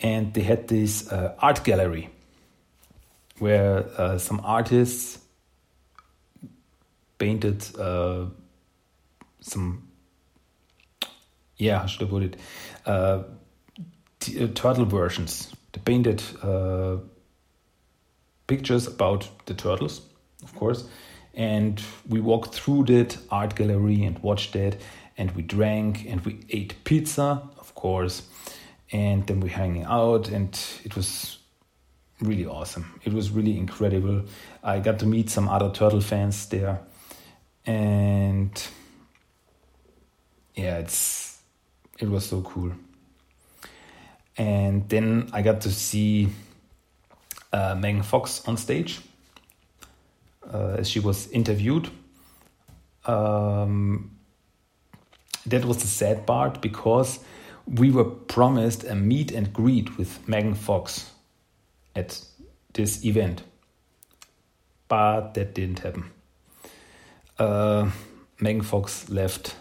and 0.00 0.34
they 0.34 0.42
had 0.42 0.68
this 0.68 1.10
uh, 1.12 1.34
art 1.38 1.64
gallery 1.64 2.10
where 3.38 3.84
uh, 3.98 4.18
some 4.18 4.40
artists 4.42 5.18
painted 7.18 7.64
uh, 7.78 8.26
some 9.40 9.85
yeah 11.56 11.80
how 11.80 11.86
should 11.86 12.06
I 12.06 12.10
put 12.10 12.22
it 12.22 12.36
uh, 12.86 12.90
uh, 12.90 13.22
turtle 14.54 14.84
versions 14.84 15.52
the 15.72 15.80
painted 15.80 16.22
uh, 16.42 16.96
pictures 18.46 18.86
about 18.86 19.28
the 19.46 19.54
turtles 19.54 20.02
of 20.42 20.54
course 20.54 20.88
and 21.34 21.82
we 22.08 22.20
walked 22.20 22.54
through 22.54 22.84
that 22.84 23.18
art 23.30 23.54
gallery 23.54 24.04
and 24.04 24.18
watched 24.20 24.52
that 24.54 24.76
and 25.18 25.30
we 25.32 25.42
drank 25.42 26.06
and 26.06 26.24
we 26.24 26.40
ate 26.50 26.74
pizza 26.84 27.42
of 27.58 27.74
course 27.74 28.22
and 28.92 29.26
then 29.26 29.40
we 29.40 29.48
hanging 29.48 29.84
out 29.84 30.28
and 30.28 30.58
it 30.84 30.94
was 30.94 31.38
really 32.20 32.46
awesome. 32.46 33.00
It 33.04 33.12
was 33.12 33.30
really 33.30 33.56
incredible. 33.58 34.24
I 34.62 34.80
got 34.80 34.98
to 35.00 35.06
meet 35.06 35.30
some 35.30 35.48
other 35.48 35.70
turtle 35.70 36.00
fans 36.00 36.46
there, 36.46 36.80
and 37.64 38.50
yeah, 40.54 40.78
it's 40.78 41.25
it 41.98 42.08
was 42.08 42.26
so 42.26 42.42
cool. 42.42 42.72
And 44.36 44.88
then 44.88 45.30
I 45.32 45.42
got 45.42 45.62
to 45.62 45.70
see 45.70 46.28
uh, 47.52 47.74
Megan 47.74 48.02
Fox 48.02 48.46
on 48.46 48.56
stage 48.56 49.00
uh, 50.52 50.82
she 50.82 51.00
was 51.00 51.28
interviewed. 51.30 51.90
Um, 53.04 54.10
that 55.46 55.64
was 55.64 55.78
the 55.78 55.86
sad 55.86 56.26
part 56.26 56.60
because 56.60 57.20
we 57.66 57.90
were 57.90 58.04
promised 58.04 58.84
a 58.84 58.94
meet 58.94 59.32
and 59.32 59.52
greet 59.52 59.96
with 59.96 60.26
Megan 60.28 60.54
Fox 60.54 61.10
at 61.94 62.20
this 62.74 63.04
event. 63.04 63.42
But 64.88 65.34
that 65.34 65.54
didn't 65.54 65.80
happen. 65.80 66.10
Uh, 67.38 67.90
Megan 68.40 68.62
Fox 68.62 69.08
left 69.08 69.56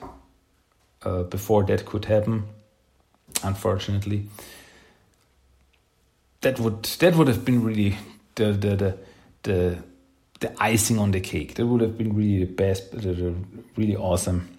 uh, 1.05 1.23
before 1.23 1.63
that 1.63 1.85
could 1.85 2.05
happen, 2.05 2.43
unfortunately. 3.43 4.27
That 6.41 6.59
would 6.59 6.83
that 6.83 7.15
would 7.15 7.27
have 7.27 7.45
been 7.45 7.63
really 7.63 7.97
the 8.35 8.51
the 8.51 8.75
the 8.75 8.97
the, 9.43 9.77
the 10.39 10.63
icing 10.63 10.99
on 10.99 11.11
the 11.11 11.21
cake. 11.21 11.55
That 11.55 11.65
would 11.67 11.81
have 11.81 11.97
been 11.97 12.13
really 12.15 12.45
the 12.45 12.51
best, 12.51 12.91
the, 12.91 13.13
the 13.13 13.35
really 13.77 13.95
awesome. 13.95 14.49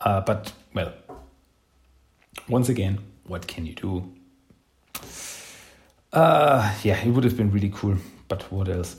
Uh, 0.00 0.20
but 0.20 0.52
well, 0.74 0.92
once 2.48 2.68
again, 2.68 2.98
what 3.26 3.46
can 3.46 3.66
you 3.66 3.74
do? 3.74 4.12
Uh, 6.12 6.74
yeah, 6.82 6.98
it 7.04 7.08
would 7.08 7.24
have 7.24 7.36
been 7.36 7.50
really 7.50 7.72
cool, 7.74 7.96
but 8.28 8.42
what 8.52 8.68
else? 8.68 8.96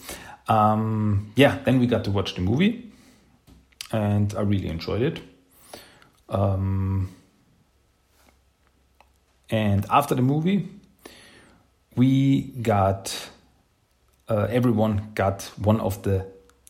Um, 0.48 1.32
yeah, 1.36 1.60
then 1.64 1.80
we 1.80 1.88
got 1.88 2.04
to 2.06 2.12
watch 2.12 2.36
the 2.36 2.42
movie, 2.42 2.92
and 3.92 4.34
I 4.36 4.42
really 4.42 4.68
enjoyed 4.68 5.02
it. 5.02 5.22
Um, 6.30 7.10
and 9.50 9.86
after 9.90 10.16
the 10.16 10.22
movie, 10.22 10.70
we 11.96 12.42
got 12.62 13.30
uh, 14.30 14.48
everyone 14.50 15.12
got 15.16 15.44
one 15.58 15.80
of 15.80 16.04
the 16.04 16.26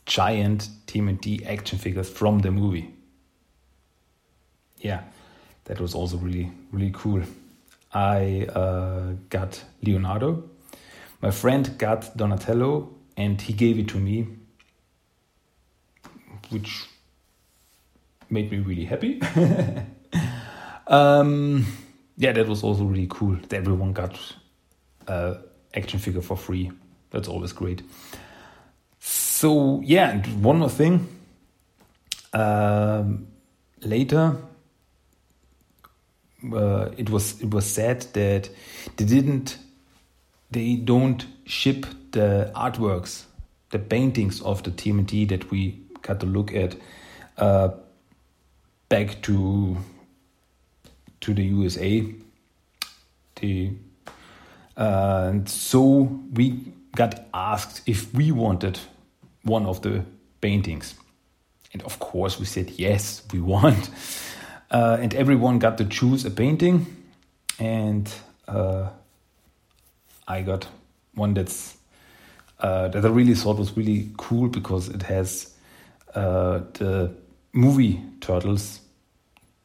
giant 0.05 0.69
TMNT 0.85 1.45
action 1.47 1.77
figures 1.77 2.09
from 2.09 2.39
the 2.39 2.51
movie. 2.51 2.93
Yeah, 4.77 5.03
that 5.65 5.79
was 5.79 5.95
also 5.95 6.17
really 6.17 6.51
really 6.71 6.91
cool. 6.93 7.23
I 7.93 8.47
uh, 8.53 9.13
got 9.29 9.63
Leonardo. 9.81 10.43
My 11.21 11.31
friend 11.31 11.77
got 11.79 12.15
Donatello 12.15 12.93
and 13.15 13.41
he 13.41 13.53
gave 13.53 13.79
it 13.79 13.87
to 13.89 13.97
me, 13.97 14.27
which 16.49 16.85
made 18.29 18.51
me 18.51 18.59
really 18.59 18.85
happy. 18.85 19.21
um, 20.87 21.65
yeah, 22.17 22.31
that 22.31 22.47
was 22.47 22.63
also 22.63 22.83
really 22.83 23.07
cool 23.09 23.35
that 23.35 23.53
everyone 23.53 23.93
got 23.93 24.19
uh, 25.07 25.35
action 25.73 25.99
figure 25.99 26.21
for 26.21 26.37
free. 26.37 26.71
That's 27.11 27.27
always 27.27 27.53
great. 27.53 27.83
So 28.99 29.81
yeah, 29.83 30.09
and 30.09 30.43
one 30.43 30.59
more 30.59 30.69
thing. 30.69 31.07
Um, 32.33 33.27
later, 33.81 34.35
uh, 36.53 36.89
it 36.97 37.09
was 37.09 37.41
it 37.41 37.51
was 37.53 37.65
said 37.65 38.01
that 38.13 38.49
they 38.97 39.05
didn't 39.05 39.57
they 40.51 40.75
don't 40.75 41.25
ship 41.45 41.85
the 42.11 42.51
artworks, 42.55 43.25
the 43.69 43.79
paintings 43.79 44.41
of 44.41 44.63
the 44.63 44.71
TMNT 44.71 45.27
that 45.29 45.51
we 45.51 45.81
got 46.01 46.19
to 46.21 46.25
look 46.25 46.53
at 46.53 46.75
uh, 47.37 47.69
back 48.89 49.21
to 49.23 49.77
to 51.21 51.33
the 51.33 51.43
USA. 51.43 52.13
The 53.35 53.71
uh, 54.75 55.27
and 55.29 55.49
so 55.49 56.21
we 56.33 56.73
got 56.95 57.25
asked 57.33 57.81
if 57.85 58.13
we 58.13 58.31
wanted 58.31 58.79
one 59.43 59.65
of 59.65 59.81
the 59.81 60.03
paintings. 60.41 60.95
And 61.73 61.81
of 61.83 61.99
course, 61.99 62.39
we 62.39 62.45
said 62.45 62.71
yes, 62.71 63.23
we 63.31 63.39
want. 63.39 63.89
Uh, 64.69 64.97
and 64.99 65.13
everyone 65.13 65.59
got 65.59 65.77
to 65.77 65.85
choose 65.85 66.25
a 66.25 66.31
painting. 66.31 66.85
And 67.59 68.11
uh, 68.47 68.89
I 70.27 70.41
got 70.41 70.67
one 71.13 71.33
that's 71.33 71.77
uh, 72.59 72.87
that 72.89 73.05
I 73.05 73.09
really 73.09 73.35
thought 73.35 73.57
was 73.57 73.75
really 73.77 74.09
cool 74.17 74.47
because 74.47 74.89
it 74.89 75.03
has 75.03 75.53
uh, 76.15 76.61
the 76.73 77.13
movie 77.53 78.01
turtles 78.21 78.81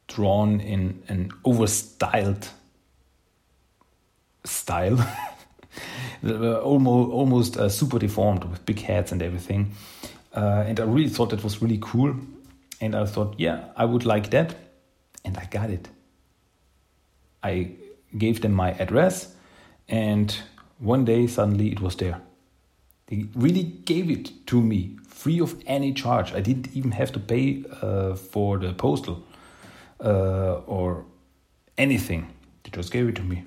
drawn 0.07 0.59
in 0.59 1.01
an 1.07 1.31
overstyled 1.45 2.49
style, 4.43 4.99
almost 6.23 7.11
almost 7.11 7.57
uh, 7.57 7.69
super 7.69 7.99
deformed 7.99 8.43
with 8.43 8.65
big 8.65 8.79
heads 8.79 9.11
and 9.11 9.21
everything. 9.21 9.71
Uh, 10.35 10.63
and 10.67 10.79
I 10.79 10.83
really 10.83 11.09
thought 11.09 11.29
that 11.29 11.43
was 11.43 11.61
really 11.61 11.79
cool. 11.81 12.15
And 12.81 12.95
I 12.95 13.05
thought, 13.05 13.35
yeah, 13.37 13.65
I 13.77 13.85
would 13.85 14.05
like 14.05 14.31
that, 14.31 14.55
and 15.23 15.37
I 15.37 15.45
got 15.45 15.69
it. 15.69 15.87
I 17.41 17.71
gave 18.17 18.41
them 18.41 18.51
my 18.51 18.71
address, 18.71 19.33
and 19.87 20.35
one 20.79 21.05
day 21.05 21.27
suddenly 21.27 21.71
it 21.71 21.79
was 21.79 21.95
there. 21.95 22.21
They 23.07 23.25
really 23.35 23.63
gave 23.63 24.09
it 24.09 24.47
to 24.47 24.61
me 24.61 24.97
free 25.23 25.39
of 25.39 25.55
any 25.65 25.93
charge. 25.93 26.33
I 26.33 26.41
didn't 26.41 26.75
even 26.75 26.91
have 26.91 27.11
to 27.13 27.19
pay 27.19 27.63
uh, 27.81 28.15
for 28.15 28.57
the 28.57 28.73
postal 28.73 29.23
uh, 30.03 30.55
or 30.67 31.05
anything. 31.77 32.27
They 32.63 32.71
just 32.71 32.91
gave 32.91 33.07
it 33.07 33.15
to 33.15 33.21
me. 33.23 33.45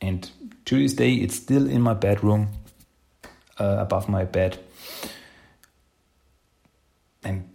And 0.00 0.28
to 0.64 0.76
this 0.76 0.94
day, 0.94 1.14
it's 1.14 1.36
still 1.36 1.68
in 1.70 1.80
my 1.80 1.94
bedroom, 1.94 2.48
uh, 3.60 3.76
above 3.78 4.08
my 4.08 4.24
bed. 4.24 4.58
And 7.22 7.48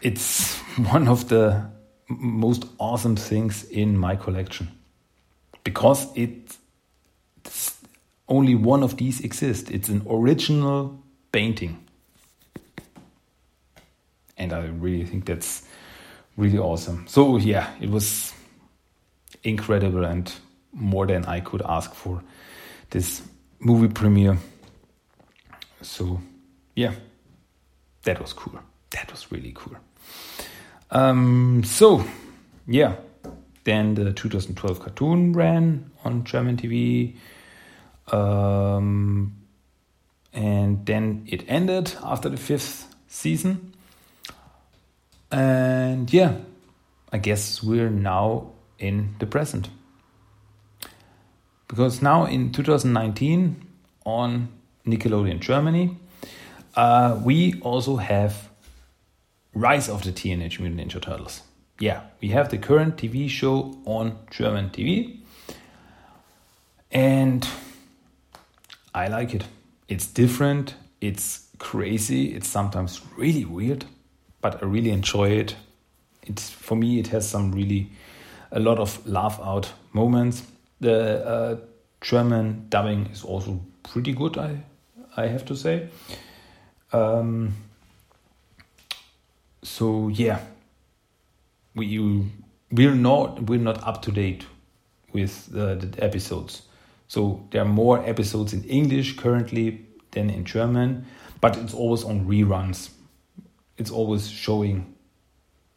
it's 0.00 0.56
one 0.92 1.08
of 1.08 1.28
the 1.28 1.66
most 2.08 2.64
awesome 2.78 3.16
things 3.16 3.64
in 3.64 3.98
my 3.98 4.16
collection 4.16 4.68
because 5.64 6.06
it 6.16 6.56
only 8.28 8.54
one 8.54 8.82
of 8.82 8.96
these 8.96 9.20
exists. 9.20 9.70
It's 9.70 9.88
an 9.88 10.02
original 10.08 10.98
painting. 11.30 11.85
And 14.36 14.52
I 14.52 14.66
really 14.66 15.04
think 15.04 15.24
that's 15.24 15.62
really 16.36 16.58
awesome. 16.58 17.06
So, 17.08 17.36
yeah, 17.36 17.70
it 17.80 17.90
was 17.90 18.32
incredible 19.42 20.04
and 20.04 20.32
more 20.72 21.06
than 21.06 21.24
I 21.24 21.40
could 21.40 21.62
ask 21.62 21.94
for 21.94 22.22
this 22.90 23.22
movie 23.58 23.88
premiere. 23.88 24.38
So, 25.82 26.20
yeah, 26.74 26.92
that 28.02 28.20
was 28.20 28.32
cool. 28.32 28.60
That 28.90 29.10
was 29.10 29.30
really 29.32 29.52
cool. 29.54 29.76
Um, 30.90 31.62
so, 31.64 32.04
yeah, 32.66 32.96
then 33.64 33.94
the 33.94 34.12
2012 34.12 34.80
cartoon 34.80 35.32
ran 35.32 35.90
on 36.04 36.24
German 36.24 36.56
TV. 36.56 37.16
Um, 38.12 39.34
and 40.32 40.86
then 40.86 41.26
it 41.26 41.44
ended 41.48 41.94
after 42.02 42.28
the 42.28 42.36
fifth 42.36 42.94
season. 43.08 43.74
And 45.30 46.12
yeah, 46.12 46.36
I 47.12 47.18
guess 47.18 47.62
we're 47.62 47.90
now 47.90 48.52
in 48.78 49.14
the 49.18 49.26
present. 49.26 49.70
Because 51.68 52.00
now 52.00 52.26
in 52.26 52.52
2019 52.52 53.66
on 54.04 54.48
Nickelodeon 54.86 55.40
Germany, 55.40 55.98
uh, 56.76 57.20
we 57.24 57.60
also 57.62 57.96
have 57.96 58.50
Rise 59.54 59.88
of 59.88 60.04
the 60.04 60.12
Teenage 60.12 60.60
Mutant 60.60 60.80
Ninja 60.80 61.00
Turtles. 61.02 61.42
Yeah, 61.80 62.02
we 62.20 62.28
have 62.28 62.50
the 62.50 62.58
current 62.58 62.96
TV 62.96 63.28
show 63.28 63.76
on 63.84 64.18
German 64.30 64.70
TV. 64.70 65.20
And 66.90 67.46
I 68.94 69.08
like 69.08 69.34
it. 69.34 69.44
It's 69.88 70.06
different, 70.06 70.74
it's 71.00 71.48
crazy, 71.58 72.34
it's 72.34 72.48
sometimes 72.48 73.00
really 73.16 73.44
weird, 73.44 73.84
but 74.46 74.62
I 74.62 74.66
really 74.66 74.90
enjoy 74.90 75.30
it. 75.30 75.56
It's 76.22 76.48
for 76.48 76.76
me 76.76 77.00
it 77.00 77.08
has 77.08 77.28
some 77.28 77.50
really 77.50 77.90
a 78.52 78.60
lot 78.60 78.78
of 78.78 79.04
laugh 79.04 79.40
out 79.42 79.72
moments. 79.92 80.44
The 80.80 81.26
uh, 81.26 81.56
German 82.00 82.66
dubbing 82.68 83.06
is 83.06 83.24
also 83.24 83.60
pretty 83.82 84.12
good, 84.12 84.38
I 84.38 84.62
I 85.16 85.26
have 85.26 85.44
to 85.46 85.56
say. 85.56 85.88
Um, 86.92 87.54
so 89.64 90.08
yeah, 90.08 90.38
we 91.74 91.86
you 91.86 92.26
we're 92.70 92.94
not 92.94 93.50
we're 93.50 93.66
not 93.70 93.82
up 93.82 94.02
to 94.02 94.12
date 94.12 94.46
with 95.12 95.46
the 95.46 95.92
episodes. 95.98 96.62
So 97.08 97.48
there 97.50 97.62
are 97.62 97.72
more 97.82 97.98
episodes 98.08 98.52
in 98.52 98.62
English 98.64 99.16
currently 99.16 99.86
than 100.12 100.30
in 100.30 100.44
German, 100.44 101.06
but 101.40 101.56
it's 101.56 101.74
always 101.74 102.04
on 102.04 102.26
reruns. 102.26 102.90
It's 103.78 103.90
always 103.90 104.28
showing 104.28 104.94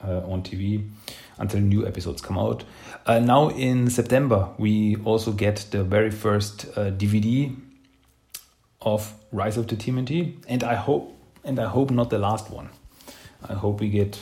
uh, 0.03 0.21
on 0.25 0.43
TV 0.43 0.89
until 1.37 1.59
new 1.59 1.85
episodes 1.85 2.21
come 2.21 2.37
out. 2.37 2.63
Uh, 3.05 3.19
now 3.19 3.49
in 3.49 3.89
September, 3.89 4.49
we 4.57 4.95
also 4.97 5.31
get 5.31 5.65
the 5.71 5.83
very 5.83 6.11
first 6.11 6.65
uh, 6.75 6.91
DVD 6.91 7.55
of 8.81 9.13
Rise 9.31 9.57
of 9.57 9.67
the 9.67 9.75
TMNT, 9.75 10.43
and 10.47 10.63
I 10.63 10.75
hope 10.75 11.15
and 11.43 11.59
I 11.59 11.67
hope 11.67 11.91
not 11.91 12.09
the 12.09 12.19
last 12.19 12.49
one. 12.49 12.69
I 13.47 13.53
hope 13.53 13.79
we 13.79 13.89
get 13.89 14.19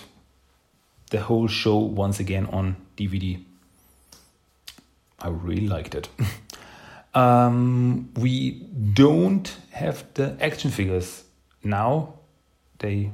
the 1.10 1.22
whole 1.22 1.48
show 1.48 1.78
once 1.78 2.20
again 2.20 2.46
on 2.48 2.76
DVD. 2.96 3.44
I 5.20 5.30
really 5.30 5.68
liked 5.68 5.96
it. 5.96 6.10
Um, 7.14 8.12
we 8.16 8.52
don't 8.94 9.52
have 9.72 10.06
the 10.14 10.38
action 10.40 10.70
figures 10.70 11.24
now. 11.64 12.20
They 12.78 13.12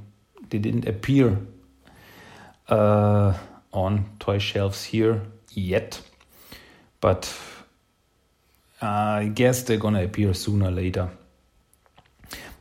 they 0.53 0.59
didn't 0.59 0.87
appear 0.87 1.39
uh, 2.69 3.33
on 3.73 4.05
toy 4.19 4.37
shelves 4.37 4.83
here 4.83 5.23
yet, 5.51 5.99
but 7.01 7.33
I 8.79 9.31
guess 9.33 9.63
they're 9.63 9.77
gonna 9.77 10.03
appear 10.03 10.35
sooner 10.35 10.67
or 10.67 10.71
later 10.71 11.09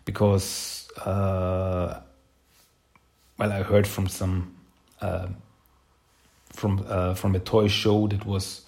because 0.06 0.88
uh, 1.04 2.00
well, 3.38 3.52
I 3.52 3.62
heard 3.62 3.86
from 3.86 4.08
some 4.08 4.56
uh, 5.02 5.28
from 6.50 6.86
uh, 6.88 7.12
from 7.12 7.34
a 7.34 7.40
toy 7.40 7.68
show 7.68 8.06
that 8.08 8.24
was 8.24 8.62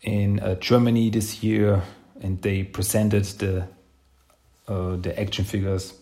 in 0.00 0.40
uh, 0.40 0.54
Germany 0.54 1.10
this 1.10 1.42
year, 1.42 1.82
and 2.22 2.40
they 2.40 2.62
presented 2.62 3.24
the 3.24 3.68
uh, 4.66 4.96
the 4.96 5.20
action 5.20 5.44
figures. 5.44 5.92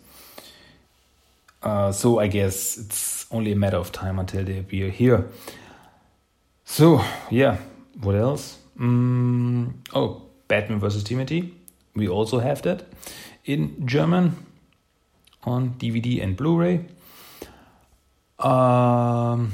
Uh, 1.65 1.91
so 1.91 2.19
I 2.19 2.27
guess 2.27 2.77
it's 2.77 3.27
only 3.31 3.53
a 3.53 3.57
matter 3.57 3.79
of 3.79 3.91
time 3.91 4.19
until 4.19 4.45
they 4.45 4.59
appear 4.59 4.91
here. 4.91 5.27
So 6.65 7.03
yeah, 7.31 7.57
what 8.03 8.15
else? 8.15 8.59
Mm, 8.79 9.73
oh, 9.95 10.23
Batman 10.47 10.79
versus 10.79 11.03
TMNT. 11.03 11.53
We 11.97 12.07
also 12.09 12.39
have 12.39 12.61
that 12.63 12.85
in 13.45 13.87
German 13.87 14.37
on 15.45 15.71
DVD 15.79 16.23
and 16.23 16.37
Blu-ray. 16.37 16.85
Um, 18.39 19.53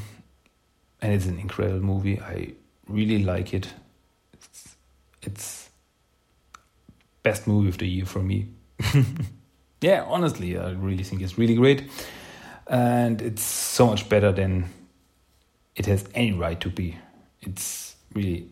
and 1.00 1.12
it's 1.12 1.26
an 1.26 1.38
incredible 1.38 1.80
movie. 1.80 2.18
I 2.20 2.54
really 2.88 3.22
like 3.22 3.54
it 3.54 3.72
it's 5.22 5.70
best 7.22 7.46
movie 7.46 7.68
of 7.68 7.78
the 7.78 7.86
year 7.86 8.06
for 8.06 8.20
me. 8.20 8.48
yeah, 9.80 10.04
honestly, 10.06 10.58
I 10.58 10.70
really 10.72 11.02
think 11.02 11.22
it's 11.22 11.38
really 11.38 11.54
great, 11.54 11.90
and 12.66 13.20
it's 13.22 13.42
so 13.42 13.86
much 13.86 14.08
better 14.08 14.32
than 14.32 14.70
it 15.76 15.86
has 15.86 16.04
any 16.14 16.32
right 16.32 16.60
to 16.60 16.68
be. 16.68 16.96
It's 17.40 17.96
really, 18.14 18.48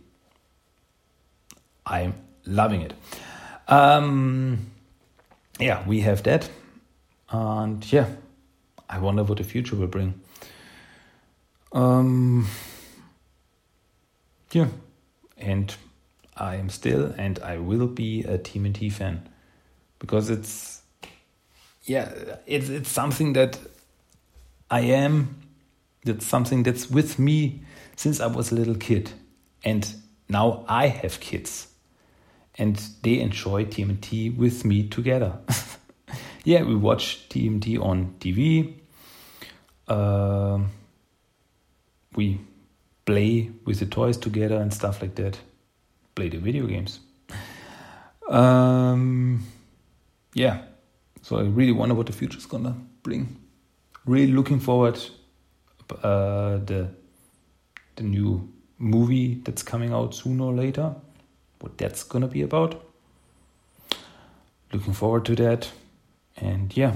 I'm 1.86 2.14
loving 2.46 2.82
it. 2.82 2.94
Um, 3.68 4.70
yeah, 5.58 5.86
we 5.86 6.00
have 6.00 6.22
that, 6.22 6.48
and 7.30 7.92
yeah, 7.92 8.06
I 8.88 8.98
wonder 8.98 9.22
what 9.24 9.38
the 9.38 9.44
future 9.44 9.76
will 9.76 9.88
bring. 9.88 10.20
Um, 11.72 12.46
yeah, 14.52 14.68
and 15.36 15.74
I 16.36 16.54
am 16.56 16.70
still 16.70 17.12
and 17.18 17.38
I 17.40 17.58
will 17.58 17.86
be 17.86 18.22
a 18.22 18.38
TMNT 18.38 18.92
fan 18.92 19.28
because 19.98 20.30
it's 20.30 20.77
yeah 21.88 22.36
it's 22.46 22.68
it's 22.68 22.90
something 22.90 23.32
that 23.32 23.58
I 24.70 24.80
am 24.80 25.40
that's 26.04 26.26
something 26.26 26.62
that's 26.62 26.90
with 26.90 27.18
me 27.18 27.62
since 27.96 28.20
I 28.20 28.26
was 28.26 28.52
a 28.52 28.54
little 28.54 28.76
kid 28.76 29.10
and 29.64 29.92
now 30.28 30.64
I 30.68 30.88
have 30.88 31.20
kids 31.20 31.68
and 32.58 32.76
they 33.02 33.20
enjoy 33.20 33.64
TMNT 33.64 34.36
with 34.36 34.64
me 34.64 34.88
together. 34.88 35.38
yeah, 36.44 36.62
we 36.62 36.74
watch 36.74 37.28
TMNT 37.28 37.80
on 37.80 38.16
TV. 38.18 38.74
Uh, 39.86 40.58
we 42.16 42.40
play 43.06 43.50
with 43.64 43.78
the 43.78 43.86
toys 43.86 44.16
together 44.16 44.56
and 44.56 44.74
stuff 44.74 45.00
like 45.00 45.14
that. 45.14 45.38
Play 46.16 46.28
the 46.28 46.38
video 46.38 46.66
games. 46.66 46.98
Um, 48.28 49.46
yeah, 50.34 50.62
so 51.28 51.36
I 51.36 51.42
really 51.42 51.72
wonder 51.72 51.94
what 51.94 52.06
the 52.06 52.12
future 52.14 52.38
is 52.38 52.46
gonna 52.46 52.74
bring. 53.02 53.36
Really 54.06 54.32
looking 54.32 54.60
forward 54.60 54.98
uh, 56.02 56.56
the 56.56 56.88
the 57.96 58.02
new 58.02 58.50
movie 58.78 59.34
that's 59.44 59.62
coming 59.62 59.92
out 59.92 60.14
sooner 60.14 60.44
or 60.44 60.54
later. 60.54 60.94
What 61.60 61.76
that's 61.76 62.02
gonna 62.02 62.28
be 62.28 62.40
about. 62.40 62.82
Looking 64.72 64.94
forward 64.94 65.26
to 65.26 65.36
that, 65.36 65.70
and 66.38 66.74
yeah, 66.74 66.94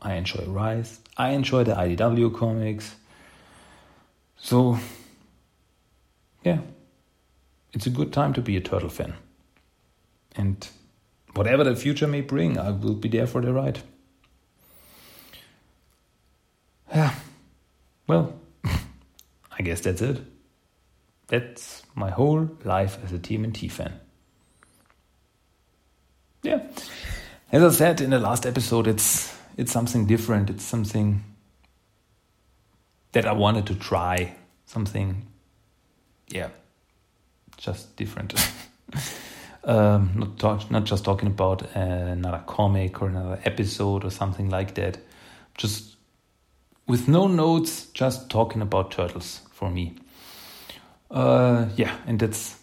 I 0.00 0.14
enjoy 0.14 0.44
Rise. 0.46 1.00
I 1.16 1.30
enjoy 1.30 1.64
the 1.64 1.74
IDW 1.74 2.32
comics. 2.32 2.94
So, 4.36 4.78
yeah, 6.44 6.58
it's 7.72 7.86
a 7.86 7.90
good 7.90 8.12
time 8.12 8.34
to 8.34 8.40
be 8.40 8.56
a 8.56 8.60
turtle 8.60 8.88
fan. 8.88 9.14
And 10.36 10.68
whatever 11.34 11.64
the 11.64 11.76
future 11.76 12.06
may 12.06 12.20
bring, 12.20 12.58
I 12.58 12.70
will 12.70 12.94
be 12.94 13.08
there 13.08 13.26
for 13.26 13.40
the 13.40 13.52
ride. 13.52 13.80
Yeah, 16.94 17.14
well, 18.06 18.34
I 18.64 19.62
guess 19.62 19.80
that's 19.80 20.00
it. 20.00 20.20
That's 21.26 21.82
my 21.94 22.10
whole 22.10 22.50
life 22.64 22.98
as 23.04 23.12
a 23.12 23.18
TMNT 23.18 23.70
fan. 23.70 24.00
Yeah, 26.42 26.62
as 27.50 27.62
I 27.62 27.70
said 27.70 28.00
in 28.00 28.10
the 28.10 28.20
last 28.20 28.46
episode, 28.46 28.86
it's 28.86 29.34
it's 29.56 29.72
something 29.72 30.06
different. 30.06 30.50
It's 30.50 30.64
something 30.64 31.24
that 33.12 33.26
I 33.26 33.32
wanted 33.32 33.66
to 33.66 33.74
try. 33.74 34.36
Something, 34.66 35.26
yeah, 36.28 36.48
just 37.56 37.96
different. 37.96 38.34
um, 39.64 40.12
not 40.14 40.38
talk, 40.38 40.70
not 40.70 40.84
just 40.84 41.04
talking 41.04 41.28
about 41.28 41.74
another 41.74 42.42
comic 42.46 43.00
or 43.02 43.08
another 43.08 43.40
episode 43.44 44.04
or 44.04 44.10
something 44.10 44.50
like 44.50 44.74
that. 44.74 44.98
Just 45.56 45.96
with 46.86 47.08
no 47.08 47.26
notes, 47.26 47.86
just 47.86 48.30
talking 48.30 48.60
about 48.60 48.90
turtles 48.90 49.40
for 49.52 49.70
me. 49.70 49.96
Uh, 51.10 51.66
yeah, 51.76 51.96
and 52.06 52.18
that's 52.18 52.56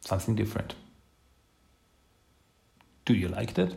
something 0.00 0.34
different. 0.34 0.74
Do 3.04 3.14
you 3.14 3.28
like 3.28 3.54
that? 3.54 3.74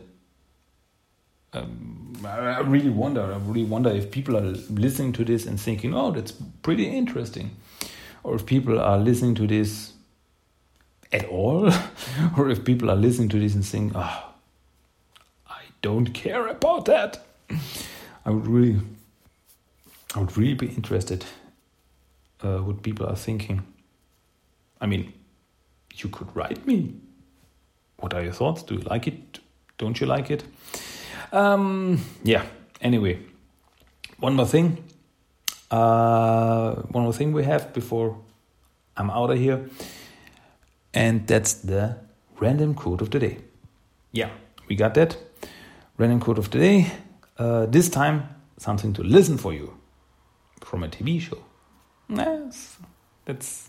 Um, 1.52 2.12
I 2.24 2.60
really 2.60 2.90
wonder. 2.90 3.22
I 3.22 3.38
really 3.38 3.64
wonder 3.64 3.90
if 3.90 4.10
people 4.10 4.36
are 4.36 4.54
listening 4.70 5.12
to 5.14 5.24
this 5.24 5.46
and 5.46 5.58
thinking, 5.58 5.94
"Oh, 5.94 6.12
that's 6.12 6.32
pretty 6.62 6.86
interesting," 6.86 7.56
or 8.22 8.36
if 8.36 8.46
people 8.46 8.78
are 8.78 8.98
listening 8.98 9.34
to 9.36 9.46
this 9.48 9.92
at 11.12 11.26
all, 11.26 11.72
or 12.36 12.50
if 12.50 12.64
people 12.64 12.90
are 12.90 12.96
listening 12.96 13.28
to 13.30 13.38
this 13.38 13.54
and 13.54 13.64
saying, 13.64 13.92
"Oh, 13.94 14.32
I 15.48 15.62
don't 15.82 16.12
care 16.12 16.46
about 16.46 16.84
that." 16.86 17.24
I 18.24 18.30
would 18.30 18.46
really, 18.46 18.80
I 20.14 20.20
would 20.20 20.36
really 20.36 20.54
be 20.54 20.68
interested 20.68 21.24
uh, 22.42 22.58
what 22.58 22.82
people 22.82 23.06
are 23.06 23.16
thinking. 23.16 23.62
I 24.80 24.86
mean, 24.86 25.12
you 25.96 26.08
could 26.10 26.34
write 26.34 26.66
me. 26.66 26.94
What 27.98 28.14
are 28.14 28.22
your 28.22 28.32
thoughts? 28.32 28.62
Do 28.62 28.74
you 28.74 28.80
like 28.80 29.06
it? 29.06 29.40
Don't 29.78 30.00
you 30.00 30.06
like 30.06 30.30
it? 30.30 30.44
Um, 31.32 32.00
yeah. 32.22 32.44
Anyway, 32.80 33.18
one 34.18 34.34
more 34.34 34.46
thing. 34.46 34.82
Uh, 35.70 36.74
one 36.90 37.04
more 37.04 37.12
thing 37.12 37.32
we 37.32 37.44
have 37.44 37.72
before 37.72 38.18
I'm 38.96 39.10
out 39.10 39.30
of 39.30 39.38
here, 39.38 39.68
and 40.94 41.26
that's 41.26 41.54
the 41.54 41.96
random 42.38 42.74
quote 42.74 43.00
of 43.00 43.10
the 43.10 43.18
day. 43.18 43.38
Yeah, 44.12 44.30
we 44.68 44.76
got 44.76 44.94
that. 44.94 45.16
Random 45.98 46.20
quote 46.20 46.38
of 46.38 46.50
the 46.50 46.58
day. 46.58 46.92
Uh, 47.38 47.66
this 47.66 47.88
time, 47.88 48.28
something 48.58 48.92
to 48.94 49.02
listen 49.02 49.38
for 49.38 49.52
you 49.52 49.74
from 50.60 50.82
a 50.82 50.88
TV 50.88 51.20
show. 51.20 51.38
Yes, 52.08 52.76
that's 53.24 53.68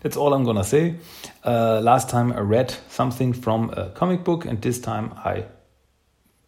that's 0.00 0.16
all 0.16 0.34
I'm 0.34 0.44
gonna 0.44 0.64
say. 0.64 0.96
Uh, 1.44 1.80
last 1.82 2.08
time 2.08 2.32
I 2.32 2.40
read 2.40 2.74
something 2.88 3.32
from 3.32 3.70
a 3.70 3.90
comic 3.90 4.24
book, 4.24 4.44
and 4.44 4.60
this 4.60 4.80
time 4.80 5.12
I 5.24 5.44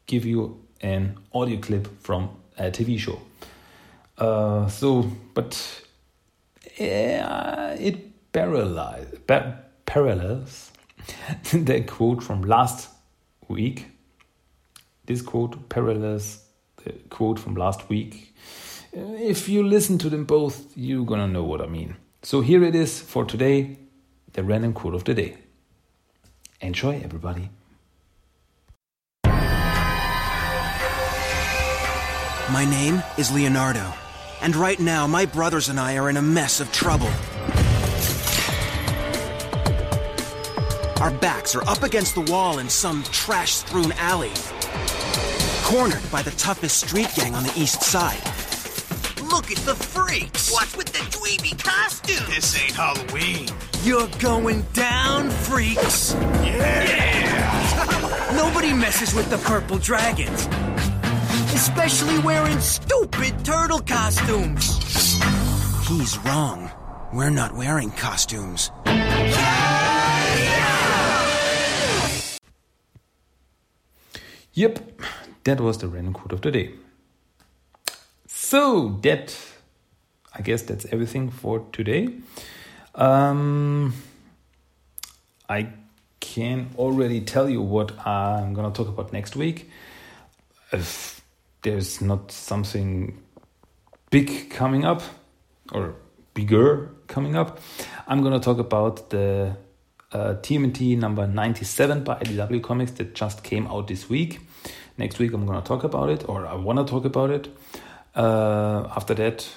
give 0.06 0.24
you 0.24 0.64
an 0.80 1.18
audio 1.32 1.59
clip 1.61 1.88
from 2.00 2.30
a 2.56 2.70
TV 2.70 2.98
show. 2.98 3.20
Uh, 4.16 4.68
so, 4.68 5.02
but 5.34 5.84
yeah, 6.78 7.74
it 7.74 8.32
parallels, 8.32 9.06
parallels 9.89 10.70
the 11.53 11.80
quote 11.80 12.22
from 12.22 12.43
last 12.43 12.91
week. 13.49 13.86
This 15.07 15.22
quote 15.22 15.68
parallels 15.70 16.45
the 16.84 16.93
quote 17.09 17.39
from 17.41 17.55
last 17.55 17.89
week. 17.89 18.34
If 18.93 19.49
you 19.49 19.62
listen 19.62 19.99
to 19.99 20.11
them 20.11 20.24
both, 20.24 20.76
you're 20.76 21.07
gonna 21.07 21.26
know 21.26 21.43
what 21.43 21.62
I 21.62 21.66
mean. 21.66 21.97
So 22.22 22.43
here 22.43 22.62
it 22.62 22.74
is 22.74 23.01
for 23.01 23.24
today, 23.24 23.78
the 24.34 24.45
random 24.45 24.74
quote 24.74 24.95
of 24.95 25.05
the 25.05 25.14
day. 25.14 25.39
Enjoy, 26.61 27.01
everybody. 27.03 27.49
My 32.53 32.64
name 32.64 33.03
is 33.16 33.30
Leonardo, 33.30 33.95
and 34.43 34.55
right 34.57 34.80
now 34.80 35.07
my 35.07 35.24
brothers 35.26 35.68
and 35.68 35.80
I 35.80 35.97
are 35.97 36.11
in 36.11 36.16
a 36.16 36.22
mess 36.22 36.61
of 36.61 36.72
trouble. 36.72 37.11
Our 41.01 41.12
backs 41.12 41.55
are 41.55 41.62
up 41.68 41.84
against 41.84 42.16
the 42.16 42.22
wall 42.22 42.59
in 42.59 42.68
some 42.68 43.05
trash 43.05 43.53
strewn 43.53 43.92
alley, 43.99 44.32
cornered 45.62 46.03
by 46.11 46.22
the 46.22 46.32
toughest 46.32 46.88
street 46.88 47.09
gang 47.14 47.36
on 47.36 47.44
the 47.44 47.53
east 47.57 47.82
side. 47.82 48.18
Look 49.22 49.53
at 49.53 49.59
the 49.59 49.76
freaks! 49.76 50.51
What's 50.51 50.76
with 50.76 50.86
the 50.86 50.99
dweeby 51.16 51.62
costume? 51.62 52.26
This 52.34 52.61
ain't 52.61 52.72
Halloween. 52.72 53.46
You're 53.84 54.09
going 54.18 54.62
down, 54.72 55.30
freaks! 55.30 56.14
Yeah! 56.42 58.32
Nobody 58.34 58.72
messes 58.72 59.14
with 59.14 59.30
the 59.30 59.38
purple 59.38 59.78
dragons. 59.78 60.49
Especially 61.55 62.18
wearing 62.18 62.59
stupid 62.59 63.44
turtle 63.44 63.78
costumes. 63.80 64.82
He's 65.86 66.18
wrong. 66.24 66.72
We're 67.12 67.30
not 67.30 67.57
wearing 67.57 67.92
costumes. 67.92 68.72
Yep, 74.59 75.02
that 75.44 75.61
was 75.61 75.78
the 75.78 75.86
random 75.86 76.14
quote 76.14 76.32
of 76.32 76.40
the 76.40 76.50
day. 76.50 76.74
So 78.26 78.98
that, 79.02 79.32
I 80.34 80.42
guess 80.42 80.62
that's 80.62 80.84
everything 80.86 81.30
for 81.30 81.64
today. 81.70 82.09
Um, 82.96 83.94
I 85.48 85.68
can 86.18 86.70
already 86.76 87.20
tell 87.20 87.48
you 87.48 87.62
what 87.62 88.04
I'm 88.04 88.52
gonna 88.52 88.72
talk 88.72 88.88
about 88.88 89.12
next 89.12 89.36
week. 89.36 89.70
If 90.72 91.20
there's 91.62 92.00
not 92.00 92.32
something 92.32 93.16
big 94.11 94.50
coming 94.50 94.84
up 94.84 95.02
or 95.70 95.94
bigger 96.34 96.90
coming 97.06 97.36
up, 97.36 97.61
I'm 98.09 98.24
gonna 98.24 98.40
talk 98.40 98.59
about 98.59 99.11
the 99.11 99.56
uh, 100.11 100.34
TMNT 100.42 100.98
number 100.98 101.28
97 101.28 102.02
by 102.02 102.16
IDW 102.16 102.61
Comics 102.61 102.90
that 102.92 103.14
just 103.14 103.44
came 103.44 103.68
out 103.68 103.86
this 103.86 104.09
week. 104.09 104.40
Next 104.99 105.20
week, 105.20 105.32
I'm 105.32 105.46
gonna 105.46 105.62
talk 105.62 105.84
about 105.84 106.11
it, 106.11 106.28
or 106.28 106.44
I 106.44 106.55
wanna 106.57 106.84
talk 106.84 107.05
about 107.05 107.30
it. 107.30 107.49
Uh, 108.16 108.88
after 108.96 109.14
that, 109.14 109.49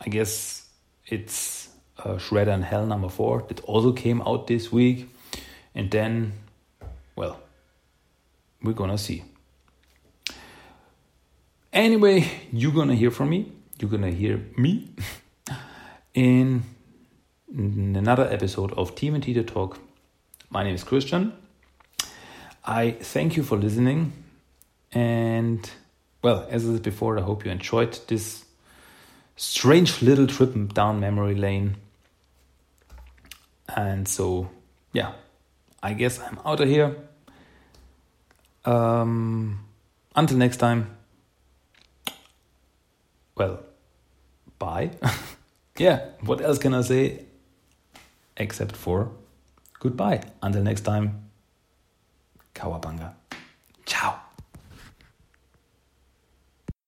I 0.00 0.08
guess 0.08 0.68
it's 1.04 1.68
uh, 1.98 2.14
Shredder 2.14 2.54
in 2.54 2.62
Hell 2.62 2.86
number 2.86 3.08
four 3.08 3.44
that 3.48 3.58
also 3.64 3.92
came 3.92 4.22
out 4.22 4.46
this 4.46 4.70
week. 4.70 5.10
And 5.74 5.90
then, 5.90 6.32
well, 7.16 7.40
we're 8.62 8.72
gonna 8.72 8.98
see. 8.98 9.24
Anyway, 11.72 12.30
you're 12.52 12.72
gonna 12.72 12.94
hear 12.94 13.10
from 13.10 13.30
me. 13.30 13.52
You're 13.80 13.90
gonna 13.90 14.12
hear 14.12 14.40
me 14.56 14.90
in 16.14 16.62
another 17.52 18.28
episode 18.30 18.72
of 18.74 18.94
TMNT 18.94 19.34
The 19.34 19.42
Talk. 19.42 19.80
My 20.50 20.62
name 20.62 20.76
is 20.76 20.84
Christian. 20.84 21.32
I 22.64 22.92
thank 22.92 23.36
you 23.36 23.42
for 23.42 23.56
listening. 23.56 24.12
And, 24.98 25.70
well, 26.22 26.46
as 26.50 26.68
I 26.68 26.72
said 26.72 26.82
before, 26.82 27.18
I 27.18 27.22
hope 27.22 27.44
you 27.44 27.52
enjoyed 27.52 27.96
this 28.08 28.44
strange 29.36 30.02
little 30.02 30.26
trip 30.26 30.52
down 30.74 30.98
memory 30.98 31.36
lane. 31.36 31.76
And 33.76 34.08
so, 34.08 34.50
yeah, 34.92 35.12
I 35.82 35.92
guess 35.92 36.18
I'm 36.18 36.40
out 36.44 36.60
of 36.60 36.68
here. 36.68 36.96
Um, 38.64 39.64
Until 40.16 40.36
next 40.36 40.56
time, 40.56 40.96
well, 43.36 43.60
bye. 44.58 44.90
yeah, 45.78 45.98
what 46.22 46.40
else 46.40 46.58
can 46.58 46.74
I 46.74 46.82
say 46.82 47.24
except 48.36 48.74
for 48.74 49.12
goodbye? 49.78 50.22
Until 50.42 50.62
next 50.62 50.80
time, 50.80 51.30
Cowabunga. 52.52 53.12
Ciao. 53.86 54.27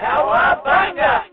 Cowabunga! 0.00 1.29